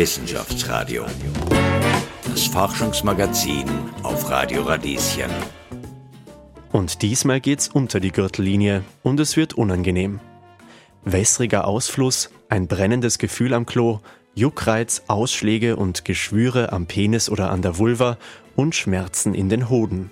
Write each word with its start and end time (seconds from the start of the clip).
Wissenschaftsradio. 0.00 1.04
Das 2.24 2.46
Forschungsmagazin 2.46 3.66
auf 4.02 4.30
Radio 4.30 4.62
Radieschen. 4.62 5.30
Und 6.72 7.02
diesmal 7.02 7.38
geht's 7.42 7.68
unter 7.68 8.00
die 8.00 8.10
Gürtellinie 8.10 8.82
und 9.02 9.20
es 9.20 9.36
wird 9.36 9.52
unangenehm. 9.52 10.18
Wässriger 11.04 11.66
Ausfluss, 11.66 12.30
ein 12.48 12.66
brennendes 12.66 13.18
Gefühl 13.18 13.52
am 13.52 13.66
Klo, 13.66 14.00
Juckreiz, 14.34 15.02
Ausschläge 15.06 15.76
und 15.76 16.06
Geschwüre 16.06 16.72
am 16.72 16.86
Penis 16.86 17.28
oder 17.28 17.50
an 17.50 17.60
der 17.60 17.76
Vulva 17.76 18.16
und 18.56 18.74
Schmerzen 18.74 19.34
in 19.34 19.50
den 19.50 19.68
Hoden. 19.68 20.10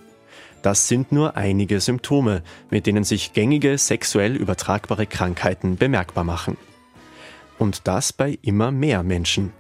Das 0.60 0.86
sind 0.88 1.12
nur 1.12 1.38
einige 1.38 1.80
Symptome, 1.80 2.42
mit 2.68 2.84
denen 2.84 3.04
sich 3.04 3.32
gängige 3.32 3.78
sexuell 3.78 4.36
übertragbare 4.36 5.06
Krankheiten 5.06 5.76
bemerkbar 5.78 6.24
machen. 6.24 6.58
Und 7.58 7.88
das 7.88 8.12
bei 8.12 8.38
immer 8.42 8.70
mehr 8.70 9.02
Menschen. 9.02 9.54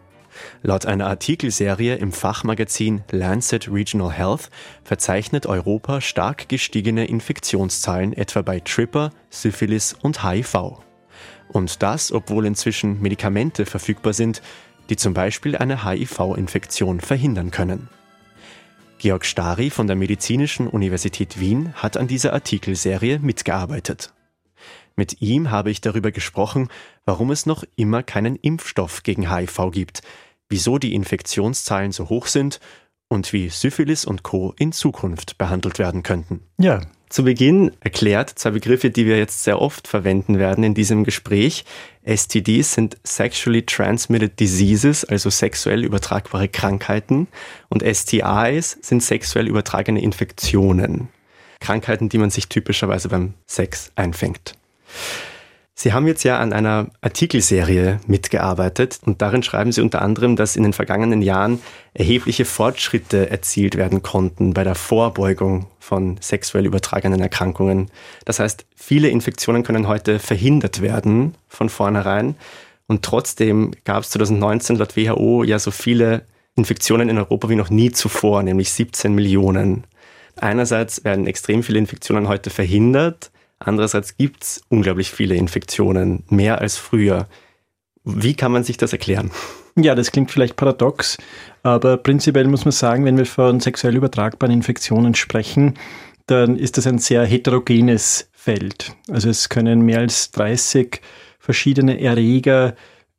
Laut 0.62 0.86
einer 0.86 1.06
Artikelserie 1.06 1.96
im 1.96 2.12
Fachmagazin 2.12 3.02
Lancet 3.10 3.70
Regional 3.70 4.12
Health 4.12 4.50
verzeichnet 4.84 5.46
Europa 5.46 6.00
stark 6.00 6.48
gestiegene 6.48 7.06
Infektionszahlen 7.06 8.12
etwa 8.12 8.42
bei 8.42 8.60
Tripper, 8.60 9.10
Syphilis 9.30 9.94
und 10.00 10.24
HIV. 10.24 10.80
Und 11.48 11.82
das, 11.82 12.12
obwohl 12.12 12.46
inzwischen 12.46 13.00
Medikamente 13.00 13.66
verfügbar 13.66 14.12
sind, 14.12 14.42
die 14.90 14.96
zum 14.96 15.14
Beispiel 15.14 15.56
eine 15.56 15.84
HIV-Infektion 15.84 17.00
verhindern 17.00 17.50
können. 17.50 17.88
Georg 18.98 19.24
Stari 19.24 19.70
von 19.70 19.86
der 19.86 19.96
Medizinischen 19.96 20.66
Universität 20.66 21.38
Wien 21.38 21.72
hat 21.74 21.96
an 21.96 22.08
dieser 22.08 22.32
Artikelserie 22.32 23.20
mitgearbeitet. 23.20 24.12
Mit 24.96 25.22
ihm 25.22 25.52
habe 25.52 25.70
ich 25.70 25.80
darüber 25.80 26.10
gesprochen, 26.10 26.68
warum 27.04 27.30
es 27.30 27.46
noch 27.46 27.62
immer 27.76 28.02
keinen 28.02 28.34
Impfstoff 28.34 29.04
gegen 29.04 29.32
HIV 29.32 29.70
gibt, 29.70 30.02
wieso 30.48 30.78
die 30.78 30.94
Infektionszahlen 30.94 31.92
so 31.92 32.08
hoch 32.08 32.26
sind 32.26 32.60
und 33.08 33.32
wie 33.32 33.48
Syphilis 33.48 34.04
und 34.04 34.22
Co. 34.22 34.54
in 34.58 34.72
Zukunft 34.72 35.38
behandelt 35.38 35.78
werden 35.78 36.02
könnten. 36.02 36.42
Ja, 36.58 36.82
zu 37.08 37.24
Beginn 37.24 37.72
erklärt 37.80 38.30
zwei 38.30 38.50
Begriffe, 38.50 38.90
die 38.90 39.06
wir 39.06 39.16
jetzt 39.16 39.42
sehr 39.42 39.62
oft 39.62 39.88
verwenden 39.88 40.38
werden 40.38 40.62
in 40.62 40.74
diesem 40.74 41.04
Gespräch. 41.04 41.64
STDs 42.04 42.74
sind 42.74 42.98
Sexually 43.02 43.64
Transmitted 43.64 44.38
Diseases, 44.38 45.06
also 45.06 45.30
sexuell 45.30 45.84
übertragbare 45.84 46.48
Krankheiten. 46.48 47.28
Und 47.70 47.82
STIs 47.82 48.78
sind 48.82 49.02
sexuell 49.02 49.48
übertragene 49.48 50.02
Infektionen. 50.02 51.08
Krankheiten, 51.60 52.10
die 52.10 52.18
man 52.18 52.30
sich 52.30 52.48
typischerweise 52.48 53.08
beim 53.08 53.34
Sex 53.46 53.90
einfängt. 53.96 54.54
Sie 55.80 55.92
haben 55.92 56.08
jetzt 56.08 56.24
ja 56.24 56.40
an 56.40 56.52
einer 56.52 56.88
Artikelserie 57.02 58.00
mitgearbeitet 58.08 58.98
und 59.06 59.22
darin 59.22 59.44
schreiben 59.44 59.70
Sie 59.70 59.80
unter 59.80 60.02
anderem, 60.02 60.34
dass 60.34 60.56
in 60.56 60.64
den 60.64 60.72
vergangenen 60.72 61.22
Jahren 61.22 61.62
erhebliche 61.94 62.44
Fortschritte 62.44 63.30
erzielt 63.30 63.76
werden 63.76 64.02
konnten 64.02 64.54
bei 64.54 64.64
der 64.64 64.74
Vorbeugung 64.74 65.68
von 65.78 66.16
sexuell 66.20 66.66
übertragenen 66.66 67.20
Erkrankungen. 67.20 67.92
Das 68.24 68.40
heißt, 68.40 68.66
viele 68.74 69.08
Infektionen 69.10 69.62
können 69.62 69.86
heute 69.86 70.18
verhindert 70.18 70.82
werden 70.82 71.36
von 71.46 71.68
vornherein 71.68 72.34
und 72.88 73.04
trotzdem 73.04 73.70
gab 73.84 74.02
es 74.02 74.10
2019 74.10 74.78
laut 74.78 74.96
WHO 74.96 75.44
ja 75.44 75.60
so 75.60 75.70
viele 75.70 76.22
Infektionen 76.56 77.08
in 77.08 77.18
Europa 77.18 77.48
wie 77.50 77.54
noch 77.54 77.70
nie 77.70 77.92
zuvor, 77.92 78.42
nämlich 78.42 78.72
17 78.72 79.14
Millionen. 79.14 79.84
Einerseits 80.34 81.04
werden 81.04 81.28
extrem 81.28 81.62
viele 81.62 81.78
Infektionen 81.78 82.26
heute 82.26 82.50
verhindert, 82.50 83.30
Andererseits 83.58 84.16
gibt 84.16 84.44
es 84.44 84.62
unglaublich 84.68 85.10
viele 85.10 85.34
Infektionen, 85.34 86.24
mehr 86.28 86.60
als 86.60 86.76
früher. 86.76 87.26
Wie 88.04 88.34
kann 88.34 88.52
man 88.52 88.64
sich 88.64 88.76
das 88.76 88.92
erklären? 88.92 89.30
Ja, 89.76 89.94
das 89.94 90.10
klingt 90.10 90.30
vielleicht 90.30 90.56
paradox, 90.56 91.18
aber 91.62 91.98
prinzipiell 91.98 92.48
muss 92.48 92.64
man 92.64 92.72
sagen, 92.72 93.04
wenn 93.04 93.16
wir 93.16 93.26
von 93.26 93.60
sexuell 93.60 93.94
übertragbaren 93.94 94.52
Infektionen 94.52 95.14
sprechen, 95.14 95.74
dann 96.26 96.56
ist 96.56 96.76
das 96.76 96.86
ein 96.86 96.98
sehr 96.98 97.24
heterogenes 97.24 98.28
Feld. 98.32 98.96
Also 99.08 99.30
es 99.30 99.48
können 99.48 99.82
mehr 99.82 100.00
als 100.00 100.30
30 100.32 101.00
verschiedene 101.38 102.00
Erreger 102.00 102.74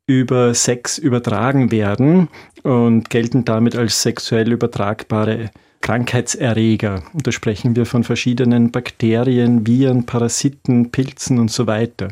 über 0.06 0.54
Sex 0.54 0.98
übertragen 0.98 1.70
werden 1.70 2.28
und 2.62 3.10
gelten 3.10 3.44
damit 3.44 3.76
als 3.76 4.02
sexuell 4.02 4.52
übertragbare 4.52 5.50
Krankheitserreger. 5.80 7.02
Und 7.12 7.26
da 7.26 7.32
sprechen 7.32 7.76
wir 7.76 7.86
von 7.86 8.04
verschiedenen 8.04 8.70
Bakterien, 8.70 9.66
Viren, 9.66 10.06
Parasiten, 10.06 10.90
Pilzen 10.90 11.38
und 11.38 11.50
so 11.50 11.66
weiter. 11.66 12.08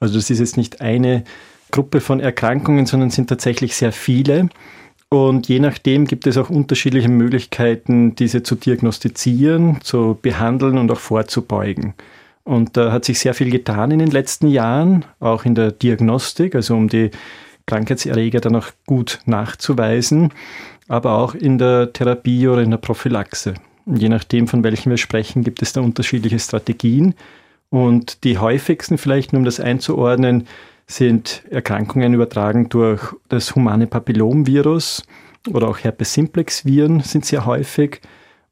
Also 0.00 0.14
das 0.14 0.30
ist 0.30 0.38
jetzt 0.38 0.56
nicht 0.56 0.80
eine 0.80 1.24
Gruppe 1.70 2.00
von 2.00 2.20
Erkrankungen, 2.20 2.86
sondern 2.86 3.10
sind 3.10 3.28
tatsächlich 3.28 3.74
sehr 3.74 3.92
viele. 3.92 4.48
Und 5.08 5.48
je 5.48 5.60
nachdem 5.60 6.06
gibt 6.06 6.26
es 6.26 6.36
auch 6.36 6.50
unterschiedliche 6.50 7.08
Möglichkeiten, 7.08 8.14
diese 8.14 8.42
zu 8.42 8.56
diagnostizieren, 8.56 9.80
zu 9.80 10.18
behandeln 10.20 10.78
und 10.78 10.90
auch 10.90 10.98
vorzubeugen. 10.98 11.94
Und 12.44 12.76
da 12.76 12.92
hat 12.92 13.04
sich 13.04 13.18
sehr 13.18 13.34
viel 13.34 13.50
getan 13.50 13.90
in 13.90 13.98
den 13.98 14.10
letzten 14.10 14.48
Jahren, 14.48 15.04
auch 15.20 15.44
in 15.44 15.54
der 15.54 15.72
Diagnostik, 15.72 16.54
also 16.54 16.74
um 16.76 16.88
die 16.88 17.10
Krankheitserreger 17.66 18.40
dann 18.40 18.56
auch 18.56 18.68
gut 18.84 19.20
nachzuweisen 19.26 20.32
aber 20.88 21.18
auch 21.18 21.34
in 21.34 21.58
der 21.58 21.92
Therapie 21.92 22.48
oder 22.48 22.62
in 22.62 22.70
der 22.70 22.78
Prophylaxe. 22.78 23.54
Je 23.86 24.08
nachdem, 24.08 24.48
von 24.48 24.64
welchen 24.64 24.90
wir 24.90 24.96
sprechen, 24.96 25.44
gibt 25.44 25.62
es 25.62 25.72
da 25.72 25.80
unterschiedliche 25.80 26.38
Strategien. 26.38 27.14
Und 27.70 28.24
die 28.24 28.38
häufigsten, 28.38 28.98
vielleicht 28.98 29.32
nur 29.32 29.40
um 29.40 29.44
das 29.44 29.60
einzuordnen, 29.60 30.46
sind 30.86 31.42
Erkrankungen 31.50 32.14
übertragen 32.14 32.68
durch 32.68 33.14
das 33.28 33.54
humane 33.54 33.86
Papillomvirus 33.86 35.04
oder 35.52 35.68
auch 35.68 35.78
Herpes 35.78 36.12
simplex 36.12 36.64
Viren 36.64 37.00
sind 37.00 37.24
sehr 37.24 37.46
häufig. 37.46 38.00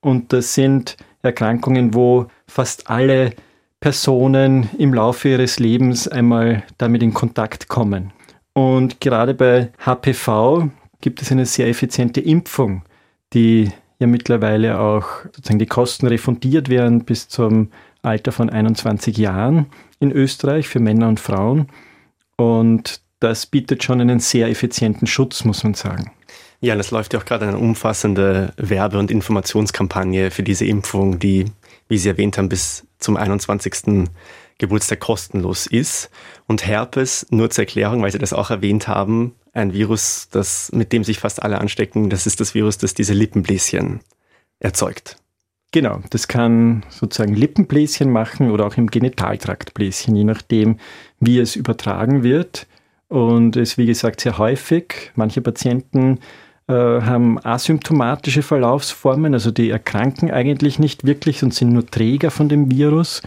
Und 0.01 0.33
das 0.33 0.55
sind 0.55 0.97
Erkrankungen, 1.23 1.95
wo 1.95 2.27
fast 2.47 2.91
alle 2.91 3.33
Personen 3.81 4.69
im 4.79 4.95
Laufe 4.95 5.29
ihres 5.29 5.59
Lebens 5.59 6.09
einmal 6.09 6.63
damit 6.79 7.03
in 7.03 7.15
Kontakt 7.15 7.69
kommen. 7.69 8.13
Und 8.53 9.01
gerade 9.01 9.35
bei 9.35 9.73
HPV, 9.85 10.71
gibt 11.05 11.21
es 11.21 11.31
eine 11.31 11.45
sehr 11.45 11.69
effiziente 11.69 12.23
Impfung, 12.23 12.83
die 13.35 13.71
ja 13.99 14.07
mittlerweile 14.07 14.81
auch 14.81 15.05
sozusagen 15.27 15.59
die 15.59 15.67
Kosten 15.67 16.07
refundiert 16.07 16.71
werden 16.71 17.05
bis 17.05 17.29
zum 17.29 17.69
Alter 18.01 18.33
von 18.33 18.49
21 18.49 19.19
Jahren 19.19 19.67
in 20.01 20.11
Österreich 20.11 20.67
für 20.67 20.81
Männer 20.81 21.09
und 21.09 21.21
Frauen. 21.21 21.69
Und 22.37 23.03
das 23.21 23.45
bietet 23.45 23.85
schon 23.85 24.01
einen 24.01 24.19
sehr 24.19 24.49
effizienten 24.49 25.07
Schutz, 25.07 25.45
muss 25.45 25.63
man 25.63 25.75
sagen. 25.75 26.11
Ja, 26.63 26.73
und 26.73 26.81
es 26.81 26.91
läuft 26.91 27.13
ja 27.13 27.21
auch 27.21 27.27
gerade 27.27 27.49
eine 27.49 27.59
umfassende 27.59 28.55
Werbe- 28.57 28.99
und 28.99 29.11
Informationskampagne 29.11 30.31
für 30.31 30.43
diese 30.43 30.65
Impfung, 30.65 31.19
die, 31.19 31.45
wie 31.87 31.99
Sie 31.99 32.09
erwähnt 32.09 32.39
haben, 32.39 32.49
bis 32.49 32.87
zum 32.99 33.19
21. 33.19 34.09
Geburtstag 34.57 35.01
kostenlos 35.01 35.67
ist. 35.67 36.09
Und 36.47 36.67
Herpes, 36.67 37.27
nur 37.29 37.51
zur 37.51 37.65
Erklärung, 37.65 38.01
weil 38.01 38.11
Sie 38.11 38.19
das 38.19 38.33
auch 38.33 38.49
erwähnt 38.49 38.89
haben, 38.89 39.35
ein 39.55 39.73
Virus, 39.73 40.29
das, 40.31 40.71
mit 40.73 40.93
dem 40.93 41.05
sich 41.05 41.21
fast 41.21 41.43
alle 41.43 41.61
anstecken, 41.61 42.11
das 42.11 42.27
ist 42.27 42.41
das 42.41 42.55
Virus, 42.55 42.77
das 42.77 42.93
diese 42.93 43.15
Lippenbläschen 43.15 44.01
erzeugt. 44.59 45.17
Genau, 45.73 46.01
das 46.11 46.29
kann 46.29 46.85
sozusagen 46.89 47.35
Lippenbläschen 47.35 48.11
machen 48.11 48.51
oder 48.51 48.67
auch 48.67 48.77
im 48.77 48.89
Genitaltrakt 48.89 49.75
Bläschen, 49.75 50.15
je 50.15 50.25
nachdem, 50.25 50.79
wie 51.19 51.39
es 51.39 51.57
übertragen 51.57 52.23
wird. 52.23 52.67
Und 53.09 53.57
ist, 53.57 53.79
wie 53.79 53.87
gesagt, 53.87 54.21
sehr 54.21 54.39
häufig. 54.39 55.13
Manche 55.15 55.41
Patienten 55.41 56.19
äh, 56.69 56.73
haben 56.73 57.45
asymptomatische 57.45 58.43
Verlaufsformen, 58.43 59.35
also 59.35 59.51
die 59.51 59.71
erkranken 59.71 60.31
eigentlich 60.31 60.79
nicht 60.79 61.05
wirklich 61.05 61.43
und 61.43 61.53
sind 61.53 61.73
nur 61.73 61.87
Träger 61.87 62.31
von 62.31 62.49
dem 62.49 62.71
Virus. 62.71 63.23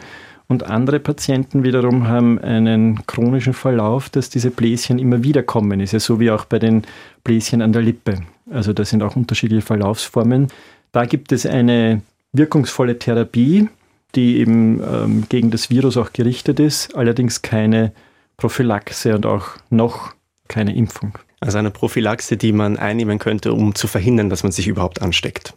Und 0.49 0.63
andere 0.63 0.99
Patienten 0.99 1.63
wiederum 1.63 2.07
haben 2.07 2.39
einen 2.39 3.05
chronischen 3.05 3.53
Verlauf, 3.53 4.09
dass 4.09 4.29
diese 4.29 4.49
Bläschen 4.49 4.97
immer 4.97 5.23
wieder 5.23 5.43
kommen. 5.43 5.81
Ist 5.81 5.91
ja 5.91 5.99
so 5.99 6.19
wie 6.19 6.31
auch 6.31 6.45
bei 6.45 6.57
den 6.57 6.83
Bläschen 7.23 7.61
an 7.61 7.73
der 7.73 7.81
Lippe. 7.81 8.19
Also 8.49 8.71
da 8.71 8.85
sind 8.85 9.03
auch 9.03 9.15
unterschiedliche 9.15 9.61
Verlaufsformen. 9.61 10.47
Da 10.93 11.05
gibt 11.05 11.33
es 11.33 11.45
eine 11.45 12.01
wirkungsvolle 12.31 12.97
Therapie, 12.97 13.67
die 14.15 14.37
eben 14.37 14.81
ähm, 14.81 15.23
gegen 15.27 15.51
das 15.51 15.69
Virus 15.69 15.97
auch 15.97 16.13
gerichtet 16.13 16.61
ist, 16.61 16.95
allerdings 16.95 17.41
keine 17.41 17.91
Prophylaxe 18.37 19.15
und 19.15 19.25
auch 19.25 19.49
noch 19.69 20.13
keine 20.47 20.73
Impfung. 20.75 21.17
Also 21.41 21.57
eine 21.57 21.71
Prophylaxe, 21.71 22.37
die 22.37 22.53
man 22.53 22.77
einnehmen 22.77 23.19
könnte, 23.19 23.53
um 23.53 23.75
zu 23.75 23.87
verhindern, 23.87 24.29
dass 24.29 24.43
man 24.43 24.51
sich 24.51 24.67
überhaupt 24.67 25.01
ansteckt. 25.01 25.53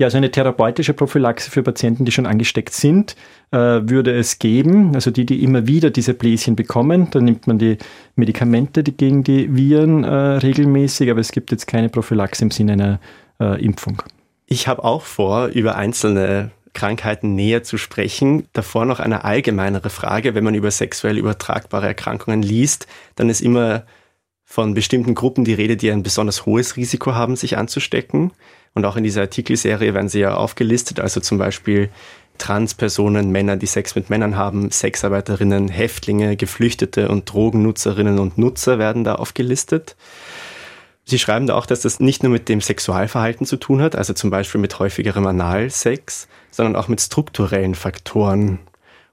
Ja, 0.00 0.06
also 0.06 0.16
eine 0.16 0.30
therapeutische 0.30 0.94
Prophylaxe 0.94 1.50
für 1.50 1.62
Patienten, 1.62 2.06
die 2.06 2.10
schon 2.10 2.24
angesteckt 2.24 2.72
sind, 2.72 3.16
äh, 3.50 3.58
würde 3.58 4.16
es 4.18 4.38
geben. 4.38 4.94
Also 4.94 5.10
die, 5.10 5.26
die 5.26 5.44
immer 5.44 5.66
wieder 5.66 5.90
diese 5.90 6.14
Bläschen 6.14 6.56
bekommen. 6.56 7.10
Dann 7.10 7.26
nimmt 7.26 7.46
man 7.46 7.58
die 7.58 7.76
Medikamente 8.16 8.82
die 8.82 8.96
gegen 8.96 9.24
die 9.24 9.54
Viren 9.54 10.04
äh, 10.04 10.08
regelmäßig, 10.08 11.10
aber 11.10 11.20
es 11.20 11.32
gibt 11.32 11.50
jetzt 11.50 11.66
keine 11.66 11.90
Prophylaxe 11.90 12.42
im 12.42 12.50
Sinne 12.50 12.72
einer 12.72 13.00
äh, 13.40 13.62
Impfung. 13.62 14.02
Ich 14.46 14.66
habe 14.68 14.84
auch 14.84 15.02
vor, 15.02 15.48
über 15.48 15.76
einzelne 15.76 16.50
Krankheiten 16.72 17.34
näher 17.34 17.62
zu 17.62 17.76
sprechen. 17.76 18.46
Davor 18.54 18.86
noch 18.86 19.00
eine 19.00 19.24
allgemeinere 19.24 19.90
Frage. 19.90 20.34
Wenn 20.34 20.44
man 20.44 20.54
über 20.54 20.70
sexuell 20.70 21.18
übertragbare 21.18 21.88
Erkrankungen 21.88 22.40
liest, 22.40 22.86
dann 23.16 23.28
ist 23.28 23.42
immer 23.42 23.84
von 24.46 24.72
bestimmten 24.72 25.14
Gruppen 25.14 25.44
die 25.44 25.52
Rede, 25.52 25.76
die 25.76 25.92
ein 25.92 26.02
besonders 26.02 26.46
hohes 26.46 26.78
Risiko 26.78 27.14
haben, 27.14 27.36
sich 27.36 27.58
anzustecken. 27.58 28.32
Und 28.74 28.84
auch 28.84 28.96
in 28.96 29.04
dieser 29.04 29.22
Artikelserie 29.22 29.94
werden 29.94 30.08
sie 30.08 30.20
ja 30.20 30.34
aufgelistet, 30.34 31.00
also 31.00 31.20
zum 31.20 31.38
Beispiel 31.38 31.90
Transpersonen, 32.38 33.30
Männer, 33.30 33.56
die 33.56 33.66
Sex 33.66 33.94
mit 33.94 34.10
Männern 34.10 34.36
haben, 34.36 34.70
Sexarbeiterinnen, 34.70 35.68
Häftlinge, 35.68 36.36
Geflüchtete 36.36 37.08
und 37.08 37.30
Drogennutzerinnen 37.30 38.18
und 38.18 38.38
Nutzer 38.38 38.78
werden 38.78 39.04
da 39.04 39.16
aufgelistet. 39.16 39.96
Sie 41.04 41.18
schreiben 41.18 41.46
da 41.46 41.56
auch, 41.56 41.66
dass 41.66 41.80
das 41.80 42.00
nicht 42.00 42.22
nur 42.22 42.32
mit 42.32 42.48
dem 42.48 42.60
Sexualverhalten 42.60 43.46
zu 43.46 43.56
tun 43.56 43.82
hat, 43.82 43.96
also 43.96 44.12
zum 44.14 44.30
Beispiel 44.30 44.60
mit 44.60 44.78
häufigerem 44.78 45.26
Analsex, 45.26 46.28
sondern 46.50 46.76
auch 46.76 46.88
mit 46.88 47.00
strukturellen 47.00 47.74
Faktoren. 47.74 48.58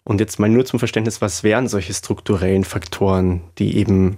Und 0.03 0.21
jetzt 0.21 0.39
mal 0.39 0.47
nur 0.47 0.63
zum 0.65 0.79
Verständnis, 0.79 1.21
was 1.21 1.43
wären 1.43 1.67
solche 1.67 1.93
strukturellen 1.93 2.63
Faktoren, 2.63 3.41
die 3.57 3.77
eben 3.77 4.17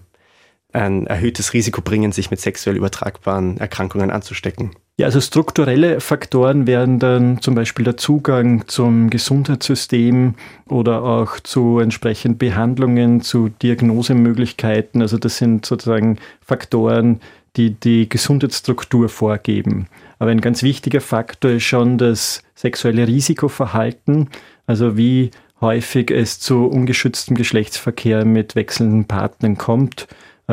ein 0.74 1.08
erhöhtes 1.08 1.54
Risiko 1.54 1.82
bringen, 1.82 2.12
sich 2.12 2.32
mit 2.32 2.40
sexuell 2.40 2.78
übertragbaren 2.78 3.58
Erkrankungen 3.58 4.12
anzustecken? 4.12 4.72
Ja, 4.98 5.06
also 5.06 5.22
strukturelle 5.22 6.02
Faktoren 6.02 6.68
wären 6.68 7.00
dann 7.00 7.42
zum 7.42 7.56
Beispiel 7.56 7.86
der 7.86 7.96
Zugang 7.96 8.68
zum 8.68 9.10
Gesundheitssystem 9.10 10.36
oder 10.68 11.04
auch 11.04 11.40
zu 11.40 11.80
entsprechenden 11.80 12.38
Behandlungen, 12.38 13.22
zu 13.22 13.48
Diagnosemöglichkeiten. 13.48 15.02
Also 15.02 15.18
das 15.18 15.38
sind 15.38 15.66
sozusagen 15.66 16.18
Faktoren, 16.42 17.22
die 17.56 17.72
die 17.72 18.10
Gesundheitsstruktur 18.10 19.08
vorgeben. 19.08 19.88
Aber 20.20 20.32
ein 20.32 20.42
ganz 20.42 20.64
wichtiger 20.64 21.02
Faktor 21.02 21.52
ist 21.52 21.64
schon 21.64 21.98
das 21.98 22.44
sexuelle 22.54 23.08
Risikoverhalten, 23.08 24.28
also 24.68 24.98
wie 24.98 25.32
häufig 25.62 26.12
es 26.12 26.40
zu 26.40 26.66
ungeschütztem 26.66 27.38
Geschlechtsverkehr 27.38 28.26
mit 28.26 28.56
wechselnden 28.56 29.06
Partnern 29.06 29.58
kommt, 29.58 30.08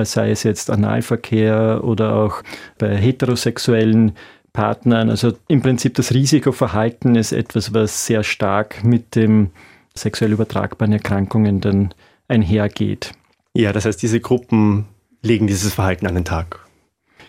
sei 0.05 0.31
es 0.31 0.43
jetzt 0.43 0.71
Analverkehr 0.71 1.83
oder 1.83 2.17
auch 2.17 2.43
bei 2.79 2.97
heterosexuellen 2.97 4.13
Partnern. 4.53 5.11
Also 5.11 5.33
im 5.49 5.63
Prinzip 5.63 5.95
das 5.95 6.13
Risikoverhalten 6.13 7.15
ist 7.15 7.33
etwas, 7.33 7.75
was 7.75 8.07
sehr 8.07 8.23
stark 8.23 8.85
mit 8.85 9.15
dem 9.15 9.51
sexuell 9.95 10.33
übertragbaren 10.33 10.93
Erkrankungen 10.93 11.61
dann 11.61 11.95
einhergeht. 12.29 13.13
Ja, 13.55 13.73
das 13.73 13.85
heißt, 13.85 14.03
diese 14.03 14.21
Gruppen 14.21 14.87
legen 15.23 15.47
dieses 15.47 15.75
Verhalten 15.75 16.07
an 16.07 16.15
den 16.15 16.25
Tag. 16.25 16.67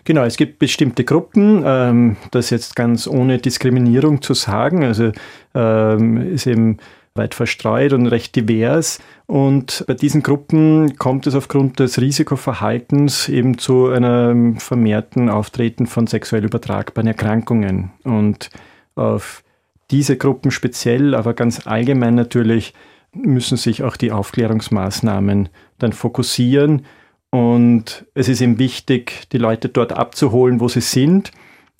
Genau, 0.04 0.24
es 0.24 0.36
gibt 0.38 0.58
bestimmte 0.58 1.04
Gruppen, 1.04 1.62
ähm, 1.66 2.16
das 2.30 2.48
jetzt 2.48 2.76
ganz 2.76 3.06
ohne 3.06 3.38
Diskriminierung 3.38 4.22
zu 4.22 4.32
sagen. 4.32 4.84
Also 4.84 5.12
ähm, 5.54 6.32
ist 6.32 6.46
eben 6.46 6.78
weit 7.14 7.34
verstreut 7.34 7.92
und 7.92 8.06
recht 8.06 8.34
divers. 8.34 9.00
Und 9.28 9.84
bei 9.86 9.92
diesen 9.92 10.22
Gruppen 10.22 10.96
kommt 10.96 11.26
es 11.26 11.34
aufgrund 11.34 11.80
des 11.80 12.00
Risikoverhaltens 12.00 13.28
eben 13.28 13.58
zu 13.58 13.88
einem 13.88 14.56
vermehrten 14.56 15.28
Auftreten 15.28 15.86
von 15.86 16.06
sexuell 16.06 16.46
übertragbaren 16.46 17.06
Erkrankungen. 17.06 17.90
Und 18.04 18.48
auf 18.94 19.44
diese 19.90 20.16
Gruppen 20.16 20.50
speziell, 20.50 21.14
aber 21.14 21.34
ganz 21.34 21.66
allgemein 21.66 22.14
natürlich, 22.14 22.72
müssen 23.12 23.58
sich 23.58 23.82
auch 23.82 23.98
die 23.98 24.12
Aufklärungsmaßnahmen 24.12 25.50
dann 25.78 25.92
fokussieren. 25.92 26.86
Und 27.28 28.06
es 28.14 28.30
ist 28.30 28.40
eben 28.40 28.58
wichtig, 28.58 29.28
die 29.30 29.38
Leute 29.38 29.68
dort 29.68 29.92
abzuholen, 29.92 30.58
wo 30.58 30.68
sie 30.68 30.80
sind 30.80 31.32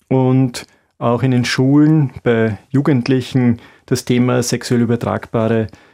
und 0.07 0.67
auch 0.99 1.23
in 1.23 1.31
den 1.31 1.45
Schulen 1.45 2.11
bei 2.21 2.59
Jugendlichen 2.69 3.57
das 3.87 4.05
Thema 4.05 4.43
sexuell 4.43 4.81
übertragbare 4.81 5.65
Erkrankungen, 5.65 5.88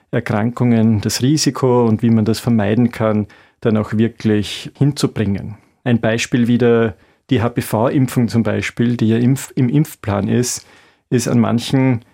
das 1.01 1.21
Risiko 1.21 1.85
und 1.85 2.01
wie 2.01 2.09
man 2.09 2.25
das 2.25 2.39
vermeiden 2.39 2.91
kann, 2.91 3.27
dann 3.61 3.77
auch 3.77 3.93
wirklich 3.93 4.71
hinzubringen. 4.77 5.57
Ein 5.83 5.99
Beispiel 5.99 6.47
wieder 6.47 6.95
die 7.29 7.41
HPV-Impfung 7.41 8.27
zum 8.27 8.43
Beispiel, 8.43 8.97
die 8.97 9.09
ja 9.09 9.17
im 9.17 9.69
Impfplan 9.69 10.27
ist, 10.27 10.65
ist 11.09 11.27
an 11.27 11.39
manchen, 11.39 12.05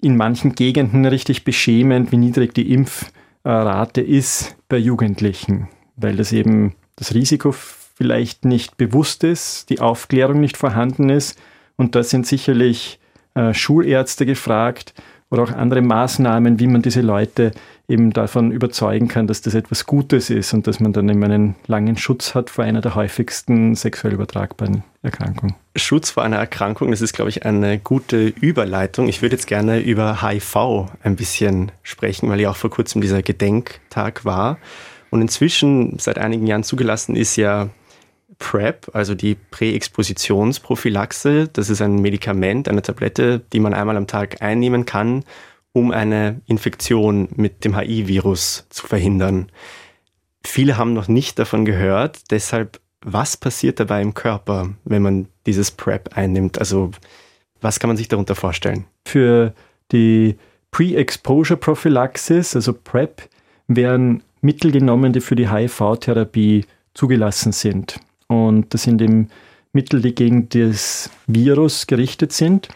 in 0.00 0.16
manchen 0.16 0.54
Gegenden 0.54 1.06
richtig 1.06 1.44
beschämend, 1.44 2.12
wie 2.12 2.18
niedrig 2.18 2.54
die 2.54 2.72
Impfrate 2.72 4.00
ist 4.00 4.56
bei 4.68 4.76
Jugendlichen, 4.76 5.68
weil 5.96 6.16
das 6.16 6.32
eben 6.32 6.74
das 6.96 7.14
Risiko 7.14 7.52
vielleicht 7.52 8.44
nicht 8.44 8.76
bewusst 8.76 9.24
ist, 9.24 9.70
die 9.70 9.80
Aufklärung 9.80 10.40
nicht 10.40 10.56
vorhanden 10.56 11.08
ist. 11.08 11.38
Und 11.76 11.94
da 11.94 12.02
sind 12.02 12.26
sicherlich 12.26 13.00
äh, 13.34 13.54
Schulärzte 13.54 14.26
gefragt 14.26 14.94
oder 15.30 15.42
auch 15.42 15.52
andere 15.52 15.82
Maßnahmen, 15.82 16.58
wie 16.58 16.66
man 16.66 16.82
diese 16.82 17.02
Leute 17.02 17.52
eben 17.86 18.12
davon 18.12 18.50
überzeugen 18.50 19.08
kann, 19.08 19.26
dass 19.26 19.42
das 19.42 19.54
etwas 19.54 19.86
Gutes 19.86 20.30
ist 20.30 20.52
und 20.54 20.66
dass 20.66 20.80
man 20.80 20.92
dann 20.92 21.08
eben 21.08 21.22
einen 21.22 21.54
langen 21.66 21.96
Schutz 21.96 22.34
hat 22.34 22.50
vor 22.50 22.64
einer 22.64 22.80
der 22.80 22.94
häufigsten 22.94 23.74
sexuell 23.74 24.14
übertragbaren 24.14 24.84
Erkrankungen. 25.02 25.54
Schutz 25.76 26.10
vor 26.10 26.22
einer 26.22 26.36
Erkrankung, 26.36 26.90
das 26.90 27.00
ist, 27.00 27.12
glaube 27.12 27.30
ich, 27.30 27.44
eine 27.44 27.78
gute 27.78 28.28
Überleitung. 28.28 29.08
Ich 29.08 29.22
würde 29.22 29.36
jetzt 29.36 29.46
gerne 29.46 29.80
über 29.80 30.22
HIV 30.22 30.88
ein 31.02 31.16
bisschen 31.16 31.72
sprechen, 31.82 32.28
weil 32.28 32.40
ja 32.40 32.50
auch 32.50 32.56
vor 32.56 32.70
kurzem 32.70 33.00
dieser 33.00 33.22
Gedenktag 33.22 34.24
war. 34.24 34.58
Und 35.10 35.22
inzwischen 35.22 35.98
seit 35.98 36.18
einigen 36.18 36.46
Jahren 36.46 36.64
zugelassen 36.64 37.16
ist 37.16 37.36
ja 37.36 37.68
PrEP, 38.38 38.90
also 38.92 39.14
die 39.14 39.34
Präexpositionsprophylaxe. 39.34 41.48
Das 41.52 41.70
ist 41.70 41.82
ein 41.82 42.00
Medikament, 42.00 42.68
eine 42.68 42.82
Tablette, 42.82 43.40
die 43.52 43.60
man 43.60 43.74
einmal 43.74 43.96
am 43.96 44.06
Tag 44.06 44.42
einnehmen 44.42 44.86
kann, 44.86 45.24
um 45.72 45.90
eine 45.90 46.40
Infektion 46.46 47.28
mit 47.34 47.64
dem 47.64 47.76
HIV-Virus 47.76 48.66
zu 48.70 48.86
verhindern. 48.86 49.50
Viele 50.44 50.78
haben 50.78 50.94
noch 50.94 51.08
nicht 51.08 51.38
davon 51.38 51.64
gehört, 51.64 52.30
deshalb, 52.30 52.80
was 53.00 53.36
passiert 53.36 53.80
dabei 53.80 54.02
im 54.02 54.14
Körper, 54.14 54.70
wenn 54.84 55.02
man 55.02 55.28
dieses 55.46 55.70
PrEP 55.70 56.16
einnimmt? 56.16 56.58
Also, 56.58 56.92
was 57.60 57.80
kann 57.80 57.88
man 57.88 57.96
sich 57.96 58.08
darunter 58.08 58.34
vorstellen? 58.34 58.86
Für 59.06 59.54
die 59.92 60.36
Pre-Exposure-Prophylaxis, 60.70 62.54
also 62.54 62.72
PrEP, 62.72 63.28
werden 63.66 64.22
Mittel 64.40 64.70
genommen, 64.70 65.12
die 65.12 65.20
für 65.20 65.34
die 65.34 65.50
HIV-Therapie 65.50 66.66
zugelassen 66.94 67.52
sind. 67.52 67.98
Und 68.28 68.72
das 68.72 68.84
sind 68.84 69.02
eben 69.02 69.28
Mittel, 69.72 70.00
die 70.00 70.14
gegen 70.14 70.48
das 70.48 71.10
Virus 71.26 71.86
gerichtet 71.86 72.32
sind. 72.32 72.68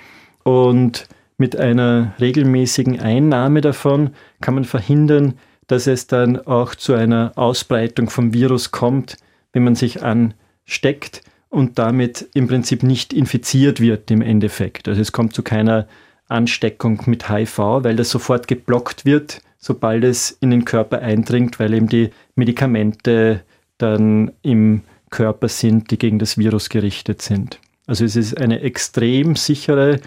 Und 0.42 1.06
mit 1.38 1.56
einer 1.56 2.14
regelmäßigen 2.20 3.00
Einnahme 3.00 3.60
davon 3.60 4.10
kann 4.40 4.54
man 4.54 4.64
verhindern, 4.64 5.34
dass 5.66 5.86
es 5.86 6.06
dann 6.06 6.38
auch 6.38 6.74
zu 6.74 6.94
einer 6.94 7.32
Ausbreitung 7.36 8.10
vom 8.10 8.34
Virus 8.34 8.70
kommt, 8.70 9.16
wenn 9.52 9.64
man 9.64 9.74
sich 9.74 10.02
ansteckt 10.02 11.22
und 11.48 11.78
damit 11.78 12.28
im 12.34 12.48
Prinzip 12.48 12.82
nicht 12.82 13.12
infiziert 13.12 13.80
wird 13.80 14.10
im 14.10 14.22
Endeffekt. 14.22 14.88
Also 14.88 15.00
es 15.00 15.12
kommt 15.12 15.34
zu 15.34 15.42
keiner 15.42 15.86
Ansteckung 16.28 17.02
mit 17.06 17.28
HIV, 17.28 17.58
weil 17.58 17.96
das 17.96 18.10
sofort 18.10 18.48
geblockt 18.48 19.04
wird, 19.04 19.42
sobald 19.58 20.04
es 20.04 20.30
in 20.40 20.50
den 20.50 20.64
Körper 20.64 21.00
eindringt, 21.00 21.60
weil 21.60 21.74
eben 21.74 21.88
die 21.88 22.10
Medikamente 22.34 23.42
dann 23.78 24.32
im 24.42 24.82
Körper 25.12 25.46
sind, 25.46 25.92
die 25.92 25.98
gegen 25.98 26.18
das 26.18 26.36
Virus 26.36 26.68
gerichtet 26.68 27.22
sind. 27.22 27.60
Also 27.86 28.04
es 28.04 28.16
ist 28.16 28.36
eine 28.36 28.62
extrem 28.62 29.36
sichere 29.36 30.00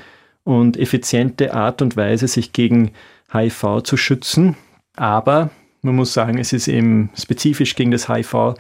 und 0.44 0.76
effiziente 0.76 1.54
Art 1.54 1.82
und 1.82 1.96
Weise, 1.96 2.28
sich 2.28 2.52
gegen 2.52 2.92
HIV 3.32 3.84
zu 3.84 3.96
schützen. 3.96 4.58
Aber 4.98 5.50
man 5.82 5.96
muss 5.96 6.14
sagen, 6.14 6.38
es 6.38 6.52
ist 6.52 6.68
eben 6.68 7.10
spezifisch 7.18 7.76
gegen 7.76 7.92
das 7.92 8.10
HIV 8.10 8.56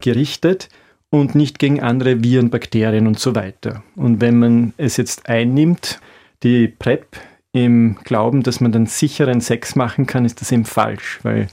gerichtet 0.00 0.68
und 1.10 1.34
nicht 1.34 1.58
gegen 1.58 1.80
andere 1.80 2.22
Viren, 2.22 2.50
Bakterien 2.50 3.06
und 3.06 3.18
so 3.18 3.34
weiter. 3.34 3.82
Und 3.96 4.20
wenn 4.20 4.38
man 4.38 4.74
es 4.76 4.96
jetzt 4.96 5.28
einnimmt, 5.28 6.00
die 6.42 6.68
PrEP 6.68 7.16
im 7.52 7.96
Glauben, 8.02 8.42
dass 8.42 8.60
man 8.60 8.72
dann 8.72 8.86
sicheren 8.86 9.40
Sex 9.40 9.76
machen 9.76 10.06
kann, 10.06 10.24
ist 10.24 10.40
das 10.40 10.50
eben 10.50 10.64
falsch, 10.64 11.20
weil 11.22 11.46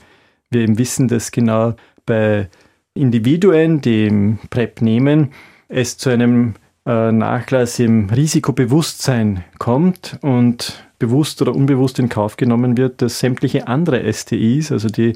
wir 0.50 0.62
eben 0.62 0.78
wissen, 0.78 1.06
dass 1.08 1.30
genau 1.30 1.74
bei 2.04 2.48
Individuen, 2.94 3.80
die 3.80 4.36
PrEP 4.50 4.82
nehmen, 4.82 5.32
es 5.68 5.96
zu 5.96 6.10
einem 6.10 6.54
äh, 6.84 7.12
Nachlass 7.12 7.78
im 7.78 8.10
Risikobewusstsein 8.10 9.44
kommt 9.58 10.18
und 10.20 10.84
bewusst 10.98 11.40
oder 11.42 11.54
unbewusst 11.54 11.98
in 11.98 12.08
Kauf 12.08 12.36
genommen 12.36 12.76
wird, 12.76 13.02
dass 13.02 13.18
sämtliche 13.18 13.66
andere 13.66 14.12
STIs, 14.12 14.70
also 14.72 14.88
die 14.88 15.14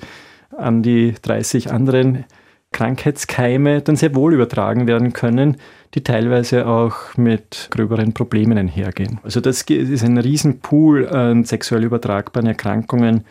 an 0.56 0.82
die 0.82 1.14
30 1.20 1.70
anderen 1.70 2.24
Krankheitskeime, 2.72 3.82
dann 3.82 3.96
sehr 3.96 4.14
wohl 4.14 4.34
übertragen 4.34 4.86
werden 4.86 5.12
können, 5.12 5.56
die 5.94 6.02
teilweise 6.02 6.66
auch 6.66 7.16
mit 7.16 7.68
gröberen 7.70 8.12
Problemen 8.12 8.58
einhergehen. 8.58 9.20
Also 9.22 9.40
das 9.40 9.62
ist 9.62 10.04
ein 10.04 10.18
Riesenpool 10.18 11.08
an 11.08 11.44
sexuell 11.44 11.84
übertragbaren 11.84 12.48
Erkrankungen 12.48 13.24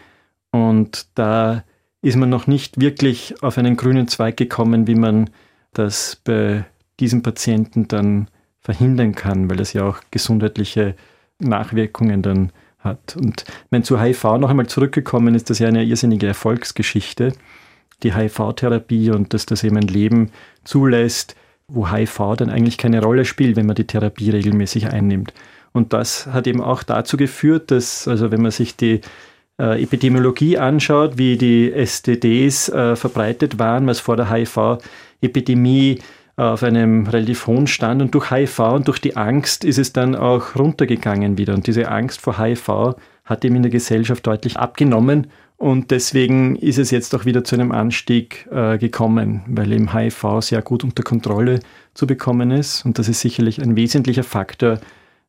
und 0.52 1.08
da 1.16 1.64
ist 2.06 2.18
man 2.18 2.30
noch 2.30 2.46
nicht 2.46 2.80
wirklich 2.80 3.34
auf 3.42 3.58
einen 3.58 3.78
grünen 3.78 4.08
Zweig 4.08 4.38
gekommen, 4.38 4.86
wie 4.86 4.94
man 4.94 5.32
das 5.74 6.22
bei 6.24 6.64
diesen 7.00 7.24
Patienten 7.24 7.88
dann 7.88 8.28
verhindern 8.60 9.16
kann, 9.16 9.50
weil 9.50 9.58
das 9.58 9.74
ja 9.74 9.88
auch 9.88 9.98
gesundheitliche 10.12 10.96
Nachwirkungen 11.40 12.22
dann 12.22 12.52
hat. 12.78 13.18
Und 13.18 13.46
wenn 13.72 13.84
zu 13.84 14.00
HIV 14.00 14.24
noch 14.38 14.52
einmal 14.52 14.68
zurückgekommen 14.68 15.34
ist, 15.34 15.50
das 15.50 15.58
ja 15.58 15.68
eine 15.68 15.84
irrsinnige 15.84 16.28
Erfolgsgeschichte. 16.28 17.34
die 18.04 18.14
HIV-Therapie 18.14 19.10
und 19.10 19.34
dass 19.34 19.48
das 19.48 19.64
eben 19.64 19.78
ein 19.78 19.88
Leben 19.88 20.32
zulässt, 20.64 21.36
wo 21.68 21.90
HIV 21.90 22.36
dann 22.38 22.52
eigentlich 22.52 22.78
keine 22.78 23.02
Rolle 23.02 23.26
spielt, 23.26 23.56
wenn 23.56 23.66
man 23.66 23.76
die 23.76 23.88
Therapie 23.88 24.30
regelmäßig 24.30 24.88
einnimmt. 24.88 25.34
Und 25.72 25.94
das 25.94 26.28
hat 26.28 26.46
eben 26.46 26.62
auch 26.62 26.84
dazu 26.84 27.18
geführt, 27.18 27.72
dass, 27.72 28.08
also 28.08 28.32
wenn 28.32 28.42
man 28.42 28.52
sich 28.52 28.76
die 28.76 29.02
äh, 29.60 29.82
Epidemiologie 29.82 30.58
anschaut, 30.58 31.18
wie 31.18 31.38
die 31.38 31.72
STDs 31.72 32.70
äh, 32.70 32.96
verbreitet 32.96 33.60
waren, 33.60 33.88
was 33.88 34.00
vor 34.00 34.18
der 34.18 34.30
HIV-Epidemie 34.32 36.00
äh, 36.38 36.42
auf 36.42 36.64
einem 36.64 37.08
relativ 37.08 37.48
hohen 37.48 37.68
Stand 37.68 38.02
und 38.02 38.14
durch 38.14 38.32
HIV 38.32 38.60
und 38.60 38.88
durch 38.88 39.00
die 39.00 39.16
Angst 39.16 39.64
ist 39.64 39.78
es 39.78 39.94
dann 39.94 40.16
auch 40.16 40.56
runtergegangen 40.56 41.38
wieder. 41.38 41.54
Und 41.54 41.68
diese 41.68 41.90
Angst 41.90 42.22
vor 42.22 42.38
HIV 42.38 42.96
hat 43.24 43.46
eben 43.46 43.56
in 43.56 43.64
der 43.64 43.72
Gesellschaft 43.72 44.28
deutlich 44.28 44.58
abgenommen 44.58 45.28
und 45.58 45.92
deswegen 45.92 46.58
ist 46.58 46.78
es 46.78 46.92
jetzt 46.92 47.16
auch 47.16 47.26
wieder 47.26 47.44
zu 47.44 47.56
einem 47.56 47.72
Anstieg 47.72 48.48
äh, 48.52 48.78
gekommen, 48.78 49.42
weil 49.48 49.72
eben 49.72 49.94
HIV 49.94 50.42
sehr 50.42 50.62
gut 50.62 50.84
unter 50.84 51.04
Kontrolle 51.04 51.60
zu 51.94 52.06
bekommen 52.06 52.52
ist. 52.52 52.86
Und 52.86 53.00
das 53.00 53.08
ist 53.08 53.22
sicherlich 53.22 53.62
ein 53.62 53.78
wesentlicher 53.78 54.24
Faktor, 54.24 54.80